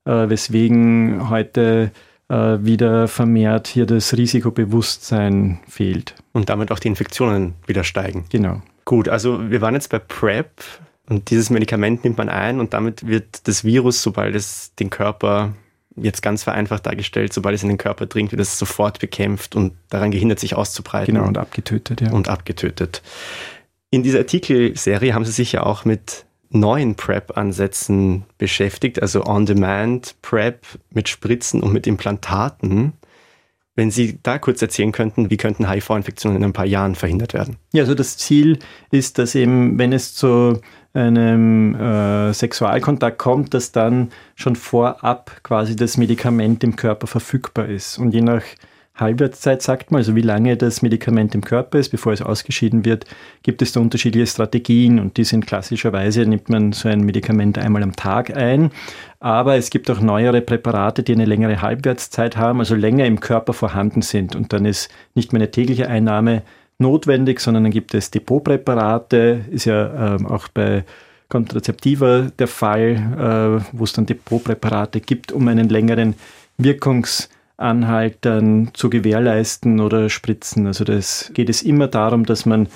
äh, 0.04 0.28
weswegen 0.28 1.30
heute 1.30 1.92
wieder 2.28 3.08
vermehrt 3.08 3.68
hier 3.68 3.86
das 3.86 4.16
Risikobewusstsein 4.16 5.60
fehlt. 5.68 6.14
Und 6.32 6.48
damit 6.48 6.72
auch 6.72 6.78
die 6.78 6.88
Infektionen 6.88 7.54
wieder 7.66 7.84
steigen. 7.84 8.24
Genau. 8.30 8.62
Gut, 8.84 9.08
also 9.08 9.50
wir 9.50 9.60
waren 9.60 9.74
jetzt 9.74 9.90
bei 9.90 9.98
PrEP 9.98 10.62
und 11.08 11.30
dieses 11.30 11.50
Medikament 11.50 12.04
nimmt 12.04 12.18
man 12.18 12.28
ein 12.28 12.60
und 12.60 12.74
damit 12.74 13.06
wird 13.06 13.46
das 13.48 13.64
Virus, 13.64 14.02
sobald 14.02 14.34
es 14.34 14.74
den 14.74 14.90
Körper 14.90 15.54
jetzt 15.96 16.20
ganz 16.20 16.42
vereinfacht 16.42 16.84
dargestellt, 16.84 17.32
sobald 17.32 17.54
es 17.54 17.62
in 17.62 17.68
den 17.68 17.78
Körper 17.78 18.06
dringt, 18.06 18.32
wird 18.32 18.42
es 18.42 18.58
sofort 18.58 18.98
bekämpft 18.98 19.56
und 19.56 19.72
daran 19.88 20.10
gehindert, 20.10 20.38
sich 20.38 20.54
auszubreiten. 20.54 21.14
Genau, 21.14 21.26
und 21.26 21.38
abgetötet, 21.38 22.00
ja. 22.00 22.12
Und 22.12 22.28
abgetötet. 22.28 23.02
In 23.90 24.02
dieser 24.02 24.18
Artikelserie 24.18 25.14
haben 25.14 25.24
sie 25.24 25.32
sich 25.32 25.52
ja 25.52 25.62
auch 25.62 25.84
mit 25.84 26.25
neuen 26.50 26.94
PrEP-Ansätzen 26.94 28.24
beschäftigt, 28.38 29.02
also 29.02 29.24
On-Demand-PrEP 29.24 30.64
mit 30.90 31.08
Spritzen 31.08 31.62
und 31.62 31.72
mit 31.72 31.86
Implantaten. 31.86 32.94
Wenn 33.74 33.90
Sie 33.90 34.18
da 34.22 34.38
kurz 34.38 34.62
erzählen 34.62 34.92
könnten, 34.92 35.28
wie 35.28 35.36
könnten 35.36 35.68
HIV-Infektionen 35.68 36.38
in 36.38 36.44
ein 36.44 36.52
paar 36.54 36.64
Jahren 36.64 36.94
verhindert 36.94 37.34
werden? 37.34 37.56
Ja, 37.72 37.82
also 37.82 37.94
das 37.94 38.16
Ziel 38.16 38.58
ist, 38.90 39.18
dass 39.18 39.34
eben, 39.34 39.78
wenn 39.78 39.92
es 39.92 40.14
zu 40.14 40.60
einem 40.94 41.74
äh, 41.74 42.32
Sexualkontakt 42.32 43.18
kommt, 43.18 43.52
dass 43.52 43.72
dann 43.72 44.10
schon 44.34 44.56
vorab 44.56 45.42
quasi 45.42 45.76
das 45.76 45.98
Medikament 45.98 46.64
im 46.64 46.76
Körper 46.76 47.06
verfügbar 47.06 47.66
ist. 47.66 47.98
Und 47.98 48.12
je 48.12 48.22
nach 48.22 48.42
Halbwertszeit, 48.96 49.60
sagt 49.62 49.90
man, 49.90 49.98
also 49.98 50.16
wie 50.16 50.22
lange 50.22 50.56
das 50.56 50.80
Medikament 50.80 51.34
im 51.34 51.42
Körper 51.42 51.78
ist, 51.78 51.90
bevor 51.90 52.12
es 52.12 52.22
ausgeschieden 52.22 52.84
wird, 52.84 53.04
gibt 53.42 53.60
es 53.60 53.72
da 53.72 53.80
unterschiedliche 53.80 54.26
Strategien 54.26 54.98
und 54.98 55.18
die 55.18 55.24
sind 55.24 55.46
klassischerweise, 55.46 56.24
nimmt 56.26 56.48
man 56.48 56.72
so 56.72 56.88
ein 56.88 57.00
Medikament 57.00 57.58
einmal 57.58 57.82
am 57.82 57.94
Tag 57.94 58.34
ein, 58.34 58.70
aber 59.20 59.56
es 59.56 59.70
gibt 59.70 59.90
auch 59.90 60.00
neuere 60.00 60.40
Präparate, 60.40 61.02
die 61.02 61.12
eine 61.12 61.26
längere 61.26 61.60
Halbwertszeit 61.60 62.36
haben, 62.36 62.60
also 62.60 62.74
länger 62.74 63.04
im 63.04 63.20
Körper 63.20 63.52
vorhanden 63.52 64.02
sind. 64.02 64.34
Und 64.34 64.52
dann 64.52 64.64
ist 64.64 64.90
nicht 65.14 65.32
mehr 65.32 65.40
eine 65.40 65.50
tägliche 65.50 65.88
Einnahme 65.88 66.42
notwendig, 66.78 67.40
sondern 67.40 67.64
dann 67.64 67.72
gibt 67.72 67.94
es 67.94 68.10
Depotpräparate, 68.10 69.44
ist 69.50 69.66
ja 69.66 70.16
ähm, 70.16 70.26
auch 70.26 70.48
bei 70.48 70.84
Kontrazeptiva 71.28 72.30
der 72.38 72.48
Fall, 72.48 73.60
äh, 73.62 73.66
wo 73.72 73.84
es 73.84 73.92
dann 73.92 74.06
Depotpräparate 74.06 75.00
gibt, 75.00 75.32
um 75.32 75.48
einen 75.48 75.68
längeren 75.68 76.14
Wirkungs- 76.58 77.28
Anhaltern 77.56 78.70
zu 78.74 78.90
gewährleisten 78.90 79.80
oder 79.80 80.10
spritzen. 80.10 80.66
Also 80.66 80.84
das 80.84 81.30
geht 81.34 81.48
es 81.48 81.62
immer 81.62 81.88
darum, 81.88 82.26
dass 82.26 82.46
man 82.46 82.68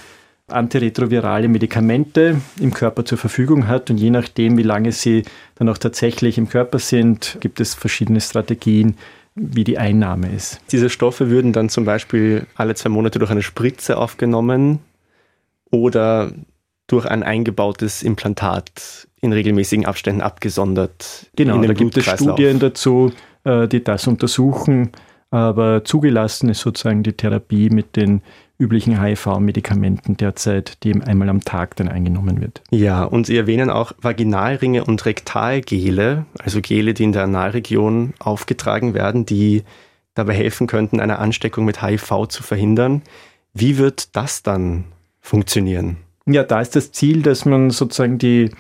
antiretrovirale 0.49 1.49
Medikamente 1.49 2.41
im 2.59 2.73
Körper 2.73 3.05
zur 3.05 3.19
Verfügung 3.19 3.69
hat 3.69 3.91
und 3.91 3.99
je 3.99 4.11
nachdem, 4.11 4.57
wie 4.57 4.63
lange 4.63 4.93
sie 4.93 5.23
dann 5.57 5.69
auch 5.69 5.79
tatsächlich 5.79 6.39
im 6.39 6.49
Körper 6.49 6.79
sind, 6.79 7.39
gibt 7.41 7.61
es 7.61 7.75
verschiedene 7.75 8.21
Strategien, 8.21 8.97
wie 9.35 9.65
die 9.65 9.79
Einnahme 9.79 10.33
ist. 10.35 10.61
Diese 10.73 10.91
Stoffe 10.91 11.31
würden 11.31 11.53
dann 11.53 11.69
zum 11.69 11.85
Beispiel 11.85 12.47
alle 12.57 12.75
zwei 12.75 12.89
Monate 12.89 13.19
durch 13.19 13.31
eine 13.31 13.43
Spritze 13.43 13.97
aufgenommen 13.97 14.81
oder 15.71 16.33
durch 16.89 17.07
ein 17.07 17.23
eingebautes 17.23 18.03
Implantat 18.03 19.07
in 19.21 19.33
regelmäßigen 19.33 19.87
Abständen 19.87 20.23
abgesondert. 20.23 21.31
Genau, 21.37 21.63
da 21.63 21.73
gibt 21.73 21.97
es 21.97 22.05
Studien 22.07 22.59
dazu, 22.59 23.13
äh, 23.45 23.69
die 23.69 23.83
das 23.83 24.07
untersuchen. 24.07 24.91
Aber 25.31 25.85
zugelassen 25.85 26.49
ist 26.49 26.61
sozusagen 26.61 27.03
die 27.03 27.13
Therapie 27.13 27.71
mit 27.71 27.95
den 27.95 28.23
üblichen 28.59 29.01
HIV-Medikamenten 29.01 30.17
derzeit, 30.17 30.83
die 30.85 31.01
einmal 31.03 31.29
am 31.31 31.43
Tag 31.43 31.77
dann 31.77 31.89
eingenommen 31.89 32.41
wird. 32.41 32.63
Ja, 32.71 33.05
und 33.05 33.27
Sie 33.27 33.37
erwähnen 33.37 33.71
auch 33.71 33.93
Vaginalringe 34.01 34.85
und 34.85 35.07
Rektalgele, 35.07 36.27
also 36.39 36.61
Gele, 36.61 36.93
die 36.93 37.05
in 37.05 37.13
der 37.13 37.23
Analregion 37.23 38.13
aufgetragen 38.19 38.93
werden, 38.93 39.25
die 39.25 39.63
dabei 40.15 40.35
helfen 40.35 40.67
könnten, 40.67 41.01
eine 41.01 41.19
Ansteckung 41.19 41.65
mit 41.65 41.83
HIV 41.83 42.27
zu 42.29 42.43
verhindern. 42.43 43.03
Wie 43.55 43.79
wird 43.79 44.15
das 44.15 44.43
dann 44.43 44.85
funktionieren? 45.21 45.97
Ja, 46.27 46.43
da 46.43 46.61
ist 46.61 46.77
das 46.77 46.93
Ziel, 46.93 47.23
dass 47.23 47.45
man 47.47 47.71
sozusagen 47.71 48.19
die 48.19 48.51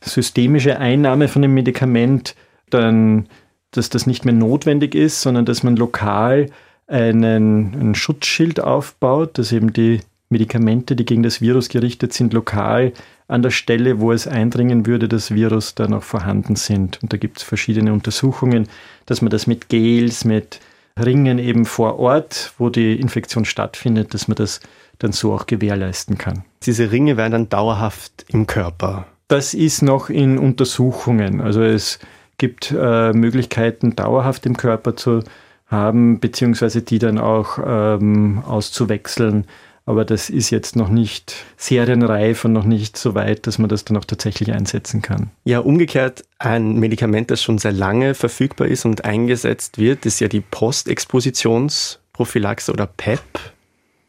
systemische 0.00 0.78
Einnahme 0.78 1.28
von 1.28 1.42
dem 1.42 1.52
Medikament 1.52 2.34
dann 2.70 3.28
dass 3.70 3.90
das 3.90 4.06
nicht 4.06 4.24
mehr 4.24 4.34
notwendig 4.34 4.94
ist, 4.94 5.22
sondern 5.22 5.44
dass 5.44 5.62
man 5.62 5.76
lokal 5.76 6.46
einen, 6.86 7.74
einen 7.74 7.94
Schutzschild 7.94 8.60
aufbaut, 8.60 9.38
dass 9.38 9.52
eben 9.52 9.72
die 9.72 10.00
Medikamente, 10.28 10.94
die 10.94 11.04
gegen 11.04 11.22
das 11.22 11.40
Virus 11.40 11.68
gerichtet 11.68 12.12
sind, 12.12 12.32
lokal 12.32 12.92
an 13.26 13.42
der 13.42 13.50
Stelle, 13.50 14.00
wo 14.00 14.12
es 14.12 14.26
eindringen 14.26 14.86
würde, 14.86 15.08
das 15.08 15.32
Virus 15.32 15.74
dann 15.74 15.92
auch 15.92 16.02
vorhanden 16.02 16.56
sind. 16.56 17.02
Und 17.02 17.12
da 17.12 17.16
gibt 17.16 17.38
es 17.38 17.44
verschiedene 17.44 17.92
Untersuchungen, 17.92 18.68
dass 19.06 19.22
man 19.22 19.30
das 19.30 19.46
mit 19.46 19.68
Gels, 19.68 20.24
mit 20.24 20.60
Ringen 20.98 21.38
eben 21.38 21.64
vor 21.64 21.98
Ort, 21.98 22.52
wo 22.58 22.68
die 22.70 22.98
Infektion 23.00 23.44
stattfindet, 23.44 24.14
dass 24.14 24.28
man 24.28 24.36
das 24.36 24.60
dann 24.98 25.12
so 25.12 25.32
auch 25.32 25.46
gewährleisten 25.46 26.18
kann. 26.18 26.44
Diese 26.64 26.92
Ringe 26.92 27.16
werden 27.16 27.32
dann 27.32 27.48
dauerhaft 27.48 28.24
im 28.28 28.46
Körper. 28.46 29.06
Das 29.28 29.54
ist 29.54 29.82
noch 29.82 30.10
in 30.10 30.38
Untersuchungen. 30.38 31.40
Also 31.40 31.62
es 31.62 31.98
gibt 32.40 32.74
äh, 32.76 33.12
Möglichkeiten, 33.12 33.94
dauerhaft 33.94 34.44
im 34.46 34.56
Körper 34.56 34.96
zu 34.96 35.22
haben, 35.66 36.18
beziehungsweise 36.18 36.82
die 36.82 36.98
dann 36.98 37.18
auch 37.18 37.60
ähm, 37.64 38.42
auszuwechseln. 38.44 39.46
Aber 39.84 40.06
das 40.06 40.30
ist 40.30 40.50
jetzt 40.50 40.74
noch 40.74 40.88
nicht 40.88 41.44
serienreif 41.56 42.44
und 42.44 42.54
noch 42.54 42.64
nicht 42.64 42.96
so 42.96 43.14
weit, 43.14 43.46
dass 43.46 43.58
man 43.58 43.68
das 43.68 43.84
dann 43.84 43.98
auch 43.98 44.04
tatsächlich 44.04 44.52
einsetzen 44.52 45.00
kann. 45.02 45.30
Ja, 45.44 45.60
umgekehrt, 45.60 46.24
ein 46.38 46.76
Medikament, 46.76 47.30
das 47.30 47.40
schon 47.42 47.58
sehr 47.58 47.72
lange 47.72 48.14
verfügbar 48.14 48.68
ist 48.68 48.86
und 48.86 49.04
eingesetzt 49.04 49.78
wird, 49.78 50.06
ist 50.06 50.20
ja 50.20 50.28
die 50.28 50.40
Postexpositionsprophylaxe 50.40 52.72
oder 52.72 52.86
PEP, 52.86 53.20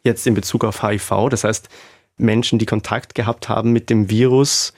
jetzt 0.04 0.26
in 0.26 0.36
Bezug 0.36 0.64
auf 0.64 0.84
HIV. 0.84 1.28
Das 1.30 1.44
heißt, 1.44 1.68
Menschen, 2.18 2.60
die 2.60 2.66
Kontakt 2.66 3.14
gehabt 3.14 3.50
haben 3.50 3.74
mit 3.74 3.90
dem 3.90 4.10
Virus, 4.10 4.72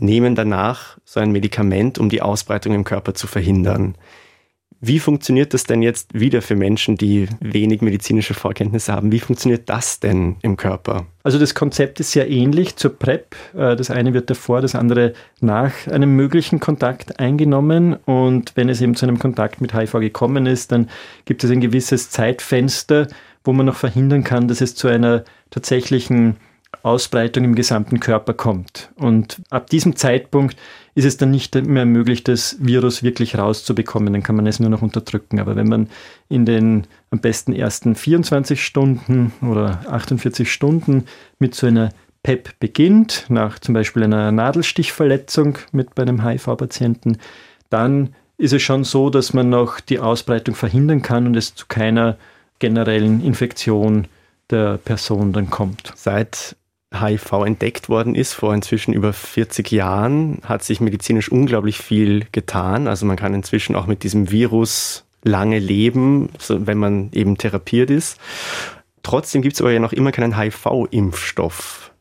nehmen 0.00 0.34
danach 0.34 0.98
so 1.04 1.20
ein 1.20 1.32
Medikament, 1.32 1.98
um 1.98 2.08
die 2.08 2.22
Ausbreitung 2.22 2.74
im 2.74 2.84
Körper 2.84 3.14
zu 3.14 3.26
verhindern. 3.26 3.94
Wie 4.80 5.00
funktioniert 5.00 5.54
das 5.54 5.64
denn 5.64 5.82
jetzt 5.82 6.14
wieder 6.14 6.40
für 6.40 6.54
Menschen, 6.54 6.96
die 6.96 7.26
wenig 7.40 7.82
medizinische 7.82 8.34
Vorkenntnisse 8.34 8.92
haben? 8.92 9.10
Wie 9.10 9.18
funktioniert 9.18 9.68
das 9.68 9.98
denn 9.98 10.36
im 10.42 10.56
Körper? 10.56 11.06
Also 11.24 11.40
das 11.40 11.56
Konzept 11.56 11.98
ist 11.98 12.12
sehr 12.12 12.30
ähnlich 12.30 12.76
zur 12.76 12.96
PrEP. 12.96 13.34
Äh, 13.56 13.74
das 13.74 13.90
eine 13.90 14.14
wird 14.14 14.30
davor, 14.30 14.60
das 14.60 14.76
andere 14.76 15.14
nach 15.40 15.72
einem 15.88 16.14
möglichen 16.14 16.60
Kontakt 16.60 17.18
eingenommen. 17.18 17.94
Und 17.94 18.52
wenn 18.54 18.68
es 18.68 18.80
eben 18.80 18.94
zu 18.94 19.04
einem 19.04 19.18
Kontakt 19.18 19.60
mit 19.60 19.74
HIV 19.74 19.94
gekommen 19.94 20.46
ist, 20.46 20.70
dann 20.70 20.88
gibt 21.24 21.42
es 21.42 21.50
ein 21.50 21.60
gewisses 21.60 22.10
Zeitfenster, 22.10 23.08
wo 23.42 23.52
man 23.52 23.66
noch 23.66 23.76
verhindern 23.76 24.22
kann, 24.22 24.46
dass 24.46 24.60
es 24.60 24.76
zu 24.76 24.86
einer 24.86 25.24
tatsächlichen 25.50 26.36
Ausbreitung 26.82 27.44
im 27.44 27.54
gesamten 27.54 27.98
Körper 28.00 28.34
kommt. 28.34 28.90
Und 28.96 29.40
ab 29.50 29.68
diesem 29.70 29.96
Zeitpunkt 29.96 30.56
ist 30.94 31.04
es 31.04 31.16
dann 31.16 31.30
nicht 31.30 31.54
mehr 31.54 31.86
möglich, 31.86 32.24
das 32.24 32.56
Virus 32.60 33.02
wirklich 33.02 33.36
rauszubekommen. 33.38 34.12
Dann 34.12 34.22
kann 34.22 34.36
man 34.36 34.46
es 34.46 34.60
nur 34.60 34.70
noch 34.70 34.82
unterdrücken. 34.82 35.40
Aber 35.40 35.56
wenn 35.56 35.68
man 35.68 35.88
in 36.28 36.44
den 36.44 36.86
am 37.10 37.20
besten 37.20 37.52
ersten 37.52 37.94
24 37.94 38.62
Stunden 38.62 39.32
oder 39.42 39.80
48 39.88 40.52
Stunden 40.52 41.04
mit 41.38 41.54
so 41.54 41.66
einer 41.66 41.90
PEP 42.22 42.58
beginnt, 42.60 43.26
nach 43.28 43.58
zum 43.58 43.74
Beispiel 43.74 44.02
einer 44.04 44.30
Nadelstichverletzung 44.32 45.58
mit 45.72 45.94
bei 45.94 46.02
einem 46.02 46.24
HIV-Patienten, 46.24 47.18
dann 47.70 48.14
ist 48.36 48.52
es 48.52 48.62
schon 48.62 48.84
so, 48.84 49.10
dass 49.10 49.32
man 49.32 49.48
noch 49.48 49.80
die 49.80 49.98
Ausbreitung 49.98 50.54
verhindern 50.54 51.02
kann 51.02 51.26
und 51.26 51.36
es 51.36 51.54
zu 51.54 51.66
keiner 51.66 52.16
generellen 52.58 53.22
Infektion 53.22 54.06
der 54.50 54.78
Person 54.78 55.32
dann 55.32 55.50
kommt. 55.50 55.92
Seit 55.96 56.56
HIV 56.94 57.44
entdeckt 57.44 57.88
worden 57.88 58.14
ist, 58.14 58.32
vor 58.32 58.54
inzwischen 58.54 58.92
über 58.92 59.12
40 59.12 59.70
Jahren, 59.70 60.38
hat 60.44 60.64
sich 60.64 60.80
medizinisch 60.80 61.30
unglaublich 61.30 61.78
viel 61.78 62.26
getan. 62.32 62.88
Also 62.88 63.04
man 63.04 63.16
kann 63.16 63.34
inzwischen 63.34 63.76
auch 63.76 63.86
mit 63.86 64.02
diesem 64.02 64.30
Virus 64.30 65.04
lange 65.22 65.58
leben, 65.58 66.30
wenn 66.48 66.78
man 66.78 67.10
eben 67.12 67.36
therapiert 67.36 67.90
ist. 67.90 68.18
Trotzdem 69.02 69.42
gibt 69.42 69.54
es 69.54 69.60
aber 69.60 69.72
ja 69.72 69.80
noch 69.80 69.92
immer 69.92 70.12
keinen 70.12 70.38
HIV-Impfstoff. 70.38 71.92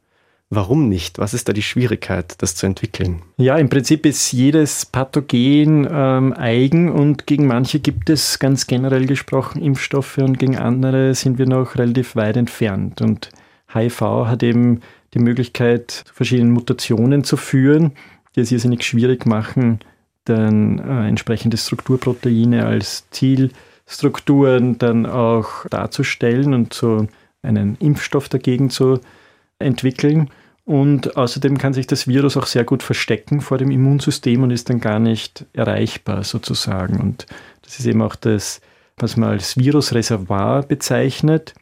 Warum 0.50 0.88
nicht? 0.88 1.20
Was 1.20 1.34
ist 1.34 1.50
da 1.50 1.54
die 1.54 1.62
Schwierigkeit, 1.62 2.36
das 2.42 2.56
zu 2.56 2.66
entwickeln? 2.66 3.22
Ja, 3.36 3.58
im 3.58 3.68
Prinzip 3.68 4.06
ist 4.06 4.32
jedes 4.32 4.86
Pathogen 4.86 5.86
ähm, 5.92 6.34
eigen 6.34 6.90
und 6.90 7.28
gegen 7.28 7.48
manche 7.48 7.80
gibt 7.82 8.10
es 8.10 8.40
ganz 8.40 8.66
generell 8.66 9.08
gesprochen 9.08 9.62
Impfstoffe 9.62 10.20
und 10.20 10.40
gegen 10.40 10.58
andere 10.58 11.16
sind 11.16 11.38
wir 11.38 11.48
noch 11.48 11.76
relativ 11.76 12.16
weit 12.16 12.38
entfernt. 12.38 13.02
Und 13.02 13.30
HIV 13.74 14.02
hat 14.28 14.44
eben 14.44 14.82
die 15.14 15.20
Möglichkeit, 15.20 15.92
zu 15.92 16.14
verschiedenen 16.14 16.52
Mutationen 16.52 17.24
zu 17.24 17.38
führen, 17.38 17.94
die 18.36 18.42
es 18.42 18.52
irrsinnig 18.52 18.84
schwierig 18.84 19.26
machen, 19.26 19.80
dann 20.26 20.80
äh, 20.80 21.08
entsprechende 21.08 21.58
Strukturproteine 21.58 22.66
als 22.66 23.10
Zielstrukturen 23.12 24.78
dann 24.78 25.06
auch 25.06 25.66
darzustellen 25.70 26.54
und 26.54 26.74
so 26.74 27.08
einen 27.42 27.78
Impfstoff 27.80 28.30
dagegen 28.30 28.70
zu 28.70 29.00
entwickeln. 29.60 30.30
Und 30.66 31.16
außerdem 31.16 31.58
kann 31.58 31.74
sich 31.74 31.88
das 31.88 32.08
Virus 32.08 32.36
auch 32.36 32.46
sehr 32.46 32.66
gut 32.66 32.84
verstecken 32.84 33.40
vor 33.40 33.58
dem 33.58 33.72
Immunsystem 33.72 34.44
und 34.44 34.52
ist 34.52 34.70
dann 34.70 34.82
gar 34.82 35.00
nicht 35.00 35.46
erreichbar 35.54 36.26
sozusagen. 36.26 37.00
Und 37.00 37.26
das 37.62 37.80
ist 37.80 37.86
eben 37.86 38.02
auch 38.02 38.16
das, 38.16 38.60
was 38.98 39.16
man 39.16 39.30
als 39.30 39.58
Virusreservoir 39.58 40.64
bezeichnet, 40.64 41.54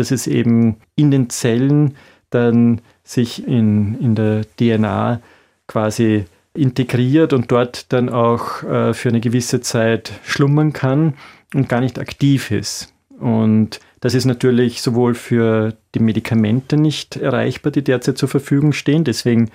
dass 0.00 0.10
es 0.10 0.26
eben 0.26 0.76
in 0.96 1.10
den 1.10 1.30
Zellen 1.30 1.94
dann 2.30 2.80
sich 3.04 3.46
in, 3.46 4.00
in 4.00 4.14
der 4.14 4.44
DNA 4.56 5.20
quasi 5.66 6.24
integriert 6.54 7.32
und 7.32 7.52
dort 7.52 7.92
dann 7.92 8.08
auch 8.08 8.62
äh, 8.62 8.94
für 8.94 9.10
eine 9.10 9.20
gewisse 9.20 9.60
Zeit 9.60 10.12
schlummern 10.24 10.72
kann 10.72 11.14
und 11.54 11.68
gar 11.68 11.80
nicht 11.80 11.98
aktiv 11.98 12.50
ist. 12.50 12.92
Und 13.18 13.80
das 14.00 14.14
ist 14.14 14.24
natürlich 14.24 14.80
sowohl 14.80 15.14
für 15.14 15.76
die 15.94 16.00
Medikamente 16.00 16.76
nicht 16.76 17.16
erreichbar, 17.16 17.70
die 17.70 17.84
derzeit 17.84 18.16
zur 18.16 18.28
Verfügung 18.28 18.72
stehen. 18.72 19.04
Deswegen 19.04 19.50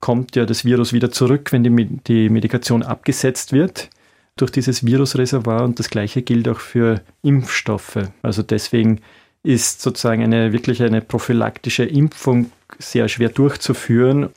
kommt 0.00 0.34
ja 0.34 0.46
das 0.46 0.64
Virus 0.64 0.92
wieder 0.92 1.12
zurück, 1.12 1.52
wenn 1.52 1.62
die, 1.62 2.00
die 2.06 2.28
Medikation 2.28 2.82
abgesetzt 2.82 3.52
wird 3.52 3.90
durch 4.36 4.50
dieses 4.50 4.84
Virusreservoir. 4.84 5.62
Und 5.62 5.78
das 5.78 5.90
Gleiche 5.90 6.22
gilt 6.22 6.48
auch 6.48 6.60
für 6.60 7.02
Impfstoffe. 7.22 7.98
Also 8.22 8.42
deswegen 8.42 9.00
ist 9.42 9.82
sozusagen 9.82 10.22
eine 10.22 10.52
wirklich 10.52 10.82
eine 10.82 11.00
prophylaktische 11.00 11.84
Impfung 11.84 12.50
sehr 12.78 13.08
schwer 13.08 13.28
durchzuführen. 13.28 14.30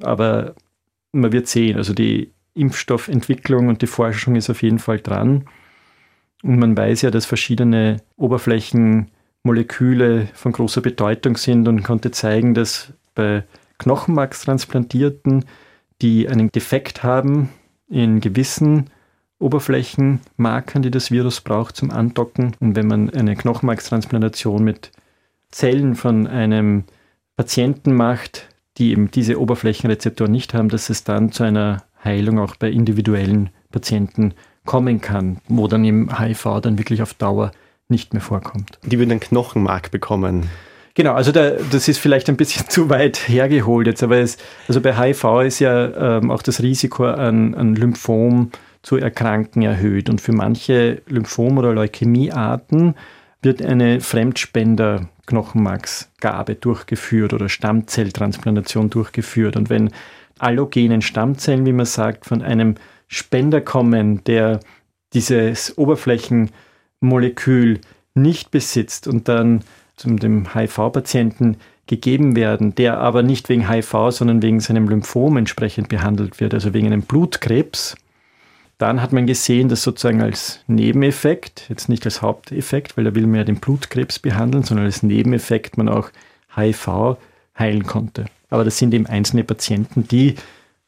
Aber 0.00 0.54
man 1.12 1.32
wird 1.32 1.48
sehen, 1.48 1.76
also 1.76 1.94
die 1.94 2.30
Impfstoffentwicklung 2.54 3.68
und 3.68 3.82
die 3.82 3.86
Forschung 3.86 4.36
ist 4.36 4.50
auf 4.50 4.62
jeden 4.62 4.78
Fall 4.78 5.00
dran. 5.00 5.48
Und 6.42 6.58
man 6.58 6.76
weiß 6.76 7.02
ja, 7.02 7.10
dass 7.10 7.26
verschiedene 7.26 7.98
Oberflächenmoleküle 8.16 10.28
von 10.34 10.52
großer 10.52 10.80
Bedeutung 10.80 11.36
sind 11.36 11.68
und 11.68 11.82
konnte 11.82 12.10
zeigen, 12.10 12.54
dass 12.54 12.92
bei 13.14 13.44
Knochenmarkstransplantierten, 13.78 15.44
die 16.02 16.28
einen 16.28 16.50
Defekt 16.50 17.02
haben 17.02 17.48
in 17.88 18.20
gewissen 18.20 18.90
Oberflächenmarkern, 19.38 20.82
die 20.82 20.90
das 20.90 21.10
Virus 21.10 21.40
braucht 21.40 21.76
zum 21.76 21.90
Andocken, 21.90 22.56
und 22.60 22.76
wenn 22.76 22.86
man 22.86 23.10
eine 23.10 23.36
Knochenmarkstransplantation 23.36 24.62
mit 24.62 24.90
Zellen 25.50 25.94
von 25.94 26.26
einem 26.26 26.84
Patienten 27.36 27.94
macht, 27.94 28.48
die 28.78 28.90
eben 28.90 29.10
diese 29.10 29.40
Oberflächenrezeptoren 29.40 30.32
nicht 30.32 30.54
haben, 30.54 30.68
dass 30.68 30.90
es 30.90 31.04
dann 31.04 31.32
zu 31.32 31.44
einer 31.44 31.84
Heilung 32.04 32.38
auch 32.38 32.56
bei 32.56 32.70
individuellen 32.70 33.50
Patienten 33.70 34.34
kommen 34.64 35.00
kann, 35.00 35.38
wo 35.48 35.66
dann 35.68 35.84
im 35.84 36.18
HIV 36.18 36.60
dann 36.62 36.78
wirklich 36.78 37.02
auf 37.02 37.14
Dauer 37.14 37.52
nicht 37.88 38.12
mehr 38.12 38.22
vorkommt. 38.22 38.78
Die 38.84 38.98
würden 38.98 39.12
einen 39.12 39.20
Knochenmark 39.20 39.90
bekommen. 39.90 40.48
Genau, 40.94 41.14
also 41.14 41.32
da, 41.32 41.50
das 41.70 41.88
ist 41.88 41.98
vielleicht 41.98 42.28
ein 42.28 42.36
bisschen 42.36 42.68
zu 42.68 42.90
weit 42.90 43.28
hergeholt 43.28 43.86
jetzt, 43.86 44.02
aber 44.02 44.18
es, 44.18 44.36
also 44.66 44.80
bei 44.80 44.94
HIV 44.94 45.42
ist 45.46 45.60
ja 45.60 46.18
ähm, 46.18 46.30
auch 46.30 46.42
das 46.42 46.60
Risiko 46.62 47.06
an, 47.06 47.54
an 47.54 47.74
Lymphom 47.76 48.50
zu 48.82 48.96
erkranken 48.96 49.62
erhöht. 49.62 50.10
Und 50.10 50.20
für 50.20 50.32
manche 50.32 51.02
Lymphom- 51.08 51.58
oder 51.58 51.72
Leukämiearten 51.72 52.94
wird 53.42 53.62
eine 53.62 54.00
Fremdspender-Knochenmarksgabe 54.00 56.56
durchgeführt 56.56 57.32
oder 57.32 57.48
Stammzelltransplantation 57.48 58.90
durchgeführt. 58.90 59.56
Und 59.56 59.70
wenn 59.70 59.90
allogenen 60.38 61.02
Stammzellen, 61.02 61.66
wie 61.66 61.72
man 61.72 61.86
sagt, 61.86 62.26
von 62.26 62.42
einem 62.42 62.76
Spender 63.06 63.60
kommen, 63.60 64.24
der 64.24 64.58
dieses 65.14 65.78
Oberflächenmolekül 65.78 67.80
nicht 68.14 68.50
besitzt 68.50 69.06
und 69.08 69.28
dann 69.28 69.64
zum 69.96 70.18
dem 70.18 70.54
HIV-Patienten 70.54 71.56
gegeben 71.86 72.36
werden, 72.36 72.74
der 72.74 72.98
aber 72.98 73.22
nicht 73.22 73.48
wegen 73.48 73.68
HIV, 73.68 74.10
sondern 74.10 74.42
wegen 74.42 74.60
seinem 74.60 74.88
Lymphom 74.88 75.36
entsprechend 75.36 75.88
behandelt 75.88 76.38
wird, 76.38 76.54
also 76.54 76.74
wegen 76.74 76.86
einem 76.86 77.02
Blutkrebs, 77.02 77.96
dann 78.78 79.02
hat 79.02 79.12
man 79.12 79.26
gesehen, 79.26 79.68
dass 79.68 79.82
sozusagen 79.82 80.22
als 80.22 80.60
Nebeneffekt, 80.68 81.66
jetzt 81.68 81.88
nicht 81.88 82.04
als 82.04 82.22
Haupteffekt, 82.22 82.96
weil 82.96 83.06
er 83.06 83.14
will 83.14 83.26
mehr 83.26 83.44
den 83.44 83.56
Blutkrebs 83.56 84.20
behandeln, 84.20 84.62
sondern 84.62 84.86
als 84.86 85.02
Nebeneffekt 85.02 85.76
man 85.76 85.88
auch 85.88 86.10
HIV 86.54 87.16
heilen 87.58 87.84
konnte. 87.84 88.26
Aber 88.50 88.64
das 88.64 88.78
sind 88.78 88.94
eben 88.94 89.06
einzelne 89.06 89.44
Patienten, 89.44 90.06
die 90.06 90.36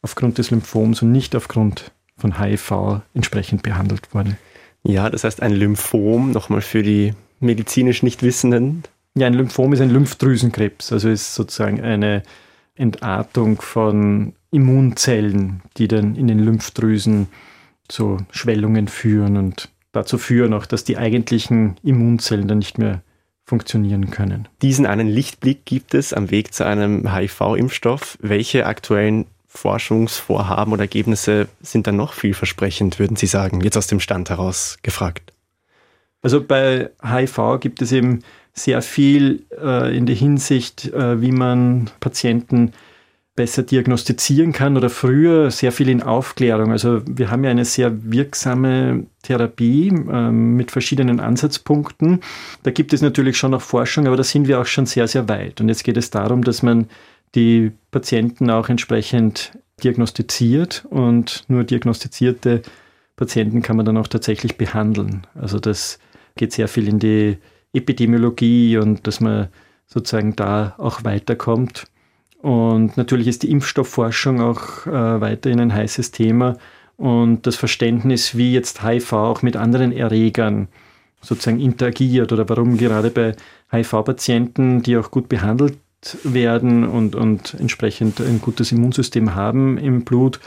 aufgrund 0.01 0.37
des 0.37 0.51
Lymphoms 0.51 1.01
und 1.01 1.11
nicht 1.11 1.35
aufgrund 1.35 1.91
von 2.17 2.39
HIV 2.39 3.01
entsprechend 3.13 3.61
behandelt 3.61 4.13
worden. 4.13 4.37
Ja, 4.83 5.09
das 5.09 5.25
heißt 5.25 5.41
ein 5.41 5.53
Lymphom, 5.53 6.31
nochmal 6.31 6.61
für 6.61 6.83
die 6.83 7.13
medizinisch 7.39 8.03
Nichtwissenden. 8.03 8.83
Ja, 9.15 9.27
ein 9.27 9.33
Lymphom 9.33 9.73
ist 9.73 9.81
ein 9.81 9.89
Lymphdrüsenkrebs, 9.89 10.93
also 10.93 11.09
ist 11.09 11.35
sozusagen 11.35 11.81
eine 11.81 12.23
Entartung 12.75 13.61
von 13.61 14.33
Immunzellen, 14.49 15.61
die 15.77 15.87
dann 15.87 16.15
in 16.15 16.27
den 16.27 16.39
Lymphdrüsen 16.39 17.27
zu 17.91 18.17
Schwellungen 18.31 18.87
führen 18.87 19.37
und 19.37 19.69
dazu 19.91 20.17
führen 20.17 20.53
auch, 20.53 20.65
dass 20.65 20.83
die 20.83 20.97
eigentlichen 20.97 21.75
Immunzellen 21.83 22.47
dann 22.47 22.59
nicht 22.59 22.77
mehr 22.77 23.01
funktionieren 23.43 24.11
können. 24.11 24.47
Diesen 24.61 24.85
einen 24.85 25.07
Lichtblick 25.07 25.65
gibt 25.65 25.93
es 25.93 26.13
am 26.13 26.31
Weg 26.31 26.53
zu 26.53 26.65
einem 26.65 27.13
HIV-Impfstoff. 27.13 28.17
Welche 28.21 28.65
aktuellen 28.65 29.25
Forschungsvorhaben 29.47 30.71
oder 30.71 30.83
Ergebnisse 30.83 31.49
sind 31.61 31.85
dann 31.85 31.97
noch 31.97 32.13
vielversprechend, 32.13 32.99
würden 32.99 33.17
Sie 33.17 33.25
sagen, 33.25 33.59
jetzt 33.61 33.75
aus 33.75 33.87
dem 33.87 33.99
Stand 33.99 34.29
heraus 34.29 34.77
gefragt? 34.81 35.33
Also 36.21 36.41
bei 36.41 36.91
HIV 37.03 37.59
gibt 37.59 37.81
es 37.81 37.91
eben 37.91 38.19
sehr 38.53 38.81
viel 38.81 39.45
äh, 39.61 39.95
in 39.95 40.05
der 40.05 40.15
Hinsicht, 40.15 40.85
äh, 40.93 41.21
wie 41.21 41.31
man 41.31 41.89
Patienten 41.99 42.73
besser 43.35 43.63
diagnostizieren 43.63 44.51
kann 44.51 44.75
oder 44.75 44.89
früher 44.89 45.51
sehr 45.51 45.71
viel 45.71 45.87
in 45.87 46.03
Aufklärung. 46.03 46.71
Also 46.71 47.01
wir 47.05 47.31
haben 47.31 47.43
ja 47.43 47.51
eine 47.51 47.63
sehr 47.63 48.11
wirksame 48.11 49.05
Therapie 49.23 49.87
äh, 49.87 50.31
mit 50.31 50.71
verschiedenen 50.71 51.19
Ansatzpunkten. 51.19 52.19
Da 52.63 52.71
gibt 52.71 52.93
es 52.93 53.01
natürlich 53.01 53.37
schon 53.37 53.51
noch 53.51 53.61
Forschung, 53.61 54.07
aber 54.07 54.17
da 54.17 54.23
sind 54.23 54.47
wir 54.47 54.59
auch 54.59 54.65
schon 54.65 54.85
sehr, 54.85 55.07
sehr 55.07 55.29
weit. 55.29 55.61
Und 55.61 55.69
jetzt 55.69 55.83
geht 55.83 55.97
es 55.97 56.09
darum, 56.09 56.43
dass 56.43 56.61
man 56.61 56.87
die 57.33 57.71
Patienten 57.91 58.49
auch 58.49 58.67
entsprechend 58.67 59.57
diagnostiziert 59.81 60.85
und 60.89 61.45
nur 61.47 61.63
diagnostizierte 61.63 62.61
Patienten 63.15 63.61
kann 63.61 63.77
man 63.77 63.85
dann 63.85 63.97
auch 63.97 64.07
tatsächlich 64.07 64.57
behandeln. 64.57 65.25
Also 65.35 65.59
das 65.59 65.99
geht 66.35 66.51
sehr 66.51 66.67
viel 66.67 66.87
in 66.87 66.99
die 66.99 67.37
Epidemiologie 67.73 68.77
und 68.77 69.07
dass 69.07 69.21
man 69.21 69.47
sozusagen 69.87 70.35
da 70.35 70.75
auch 70.77 71.03
weiterkommt. 71.03 71.85
Und 72.41 72.97
natürlich 72.97 73.27
ist 73.27 73.43
die 73.43 73.51
Impfstoffforschung 73.51 74.41
auch 74.41 74.87
äh, 74.87 75.21
weiterhin 75.21 75.59
ein 75.59 75.73
heißes 75.73 76.11
Thema 76.11 76.57
und 76.97 77.47
das 77.47 77.55
Verständnis, 77.55 78.35
wie 78.37 78.53
jetzt 78.53 78.83
HIV 78.83 79.13
auch 79.13 79.41
mit 79.41 79.55
anderen 79.55 79.91
Erregern 79.91 80.67
sozusagen 81.21 81.59
interagiert 81.59 82.31
oder 82.31 82.47
warum 82.49 82.77
gerade 82.77 83.09
bei 83.09 83.35
HIV-Patienten, 83.71 84.83
die 84.83 84.97
auch 84.97 85.11
gut 85.11 85.29
behandelt 85.29 85.77
werden 86.23 86.87
und, 86.87 87.15
und 87.15 87.55
entsprechend 87.59 88.19
ein 88.21 88.41
gutes 88.41 88.71
Immunsystem 88.71 89.35
haben 89.35 89.77
im 89.77 90.03
Blut, 90.03 90.39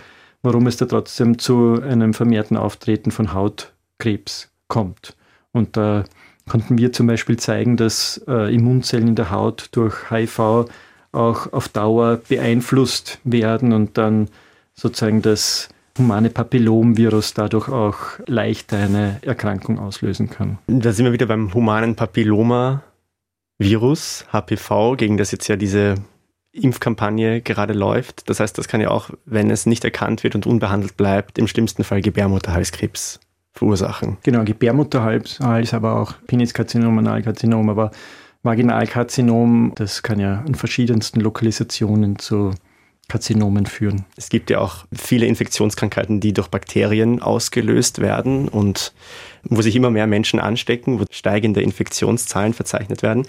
warum 0.43 0.67
es 0.67 0.77
da 0.77 0.87
trotzdem 0.87 1.39
zu 1.39 1.81
einem 1.81 2.13
vermehrten 2.13 2.57
Auftreten 2.57 3.11
von 3.11 3.33
Hautkrebs 3.33 4.51
kommt. 4.69 5.17
Und 5.53 5.77
da 5.77 6.05
konnten 6.49 6.77
wir 6.77 6.93
zum 6.93 7.07
Beispiel 7.07 7.37
zeigen, 7.37 7.77
dass 7.77 8.23
äh, 8.29 8.55
Immunzellen 8.55 9.09
in 9.09 9.15
der 9.15 9.31
Haut 9.31 9.69
durch 9.73 10.11
HIV 10.11 10.67
auch 11.15 11.53
auf 11.53 11.69
Dauer 11.69 12.21
beeinflusst 12.29 13.19
werden 13.25 13.73
und 13.73 13.97
dann 13.99 14.29
sozusagen 14.75 15.23
das 15.23 15.69
humane 15.97 16.31
Papillomvirus 16.31 17.35
dadurch 17.35 17.69
auch 17.69 17.99
leichter 18.27 18.79
eine 18.79 19.19
Erkrankung 19.23 19.79
auslösen 19.79 20.29
kann. 20.29 20.59
Da 20.67 20.93
sind 20.93 21.05
wir 21.05 21.13
wieder 21.13 21.27
beim 21.27 21.55
humanen 21.55 21.95
Papilloma. 21.95 22.83
Virus, 23.59 24.27
HPV, 24.33 24.97
gegen 24.97 25.17
das 25.17 25.31
jetzt 25.31 25.47
ja 25.47 25.55
diese 25.55 25.95
Impfkampagne 26.51 27.41
gerade 27.41 27.73
läuft. 27.73 28.29
Das 28.29 28.41
heißt, 28.41 28.59
das 28.59 28.67
kann 28.67 28.81
ja 28.81 28.91
auch, 28.91 29.11
wenn 29.25 29.51
es 29.51 29.67
nicht 29.67 29.85
erkannt 29.85 30.25
wird 30.25 30.35
und 30.35 30.47
unbehandelt 30.47 30.97
bleibt, 30.97 31.39
im 31.39 31.47
schlimmsten 31.47 31.85
Fall 31.85 32.01
Gebärmutterhalskrebs 32.01 33.21
verursachen. 33.53 34.17
Genau, 34.25 34.45
Gebärmutterhals, 34.45 35.41
aber 35.41 36.01
auch 36.01 36.15
Peniskarzinom, 36.27 36.99
Analkarzinom. 36.99 37.69
Aber 37.71 37.93
Vaginalkarzinom, 38.45 39.73
das 39.75 40.03
kann 40.03 40.21
ja 40.21 40.45
an 40.47 40.55
verschiedensten 40.55 41.21
Lokalisationen 41.21 42.19
zu 42.19 42.53
Karzinomen 43.09 43.67
führen. 43.67 44.05
Es 44.17 44.29
gibt 44.29 44.51
ja 44.51 44.61
auch 44.61 44.87
viele 44.93 45.27
Infektionskrankheiten, 45.27 46.21
die 46.21 46.33
durch 46.33 46.49
Bakterien 46.49 47.21
ausgelöst 47.21 48.01
werden 48.01 48.49
und 48.49 48.93
wo 49.43 49.61
sich 49.63 49.77
immer 49.77 49.91
mehr 49.91 50.07
Menschen 50.07 50.41
anstecken, 50.41 51.01
wo 51.01 51.05
steigende 51.11 51.61
Infektionszahlen 51.63 52.55
verzeichnet 52.55 53.03
werden. 53.03 53.27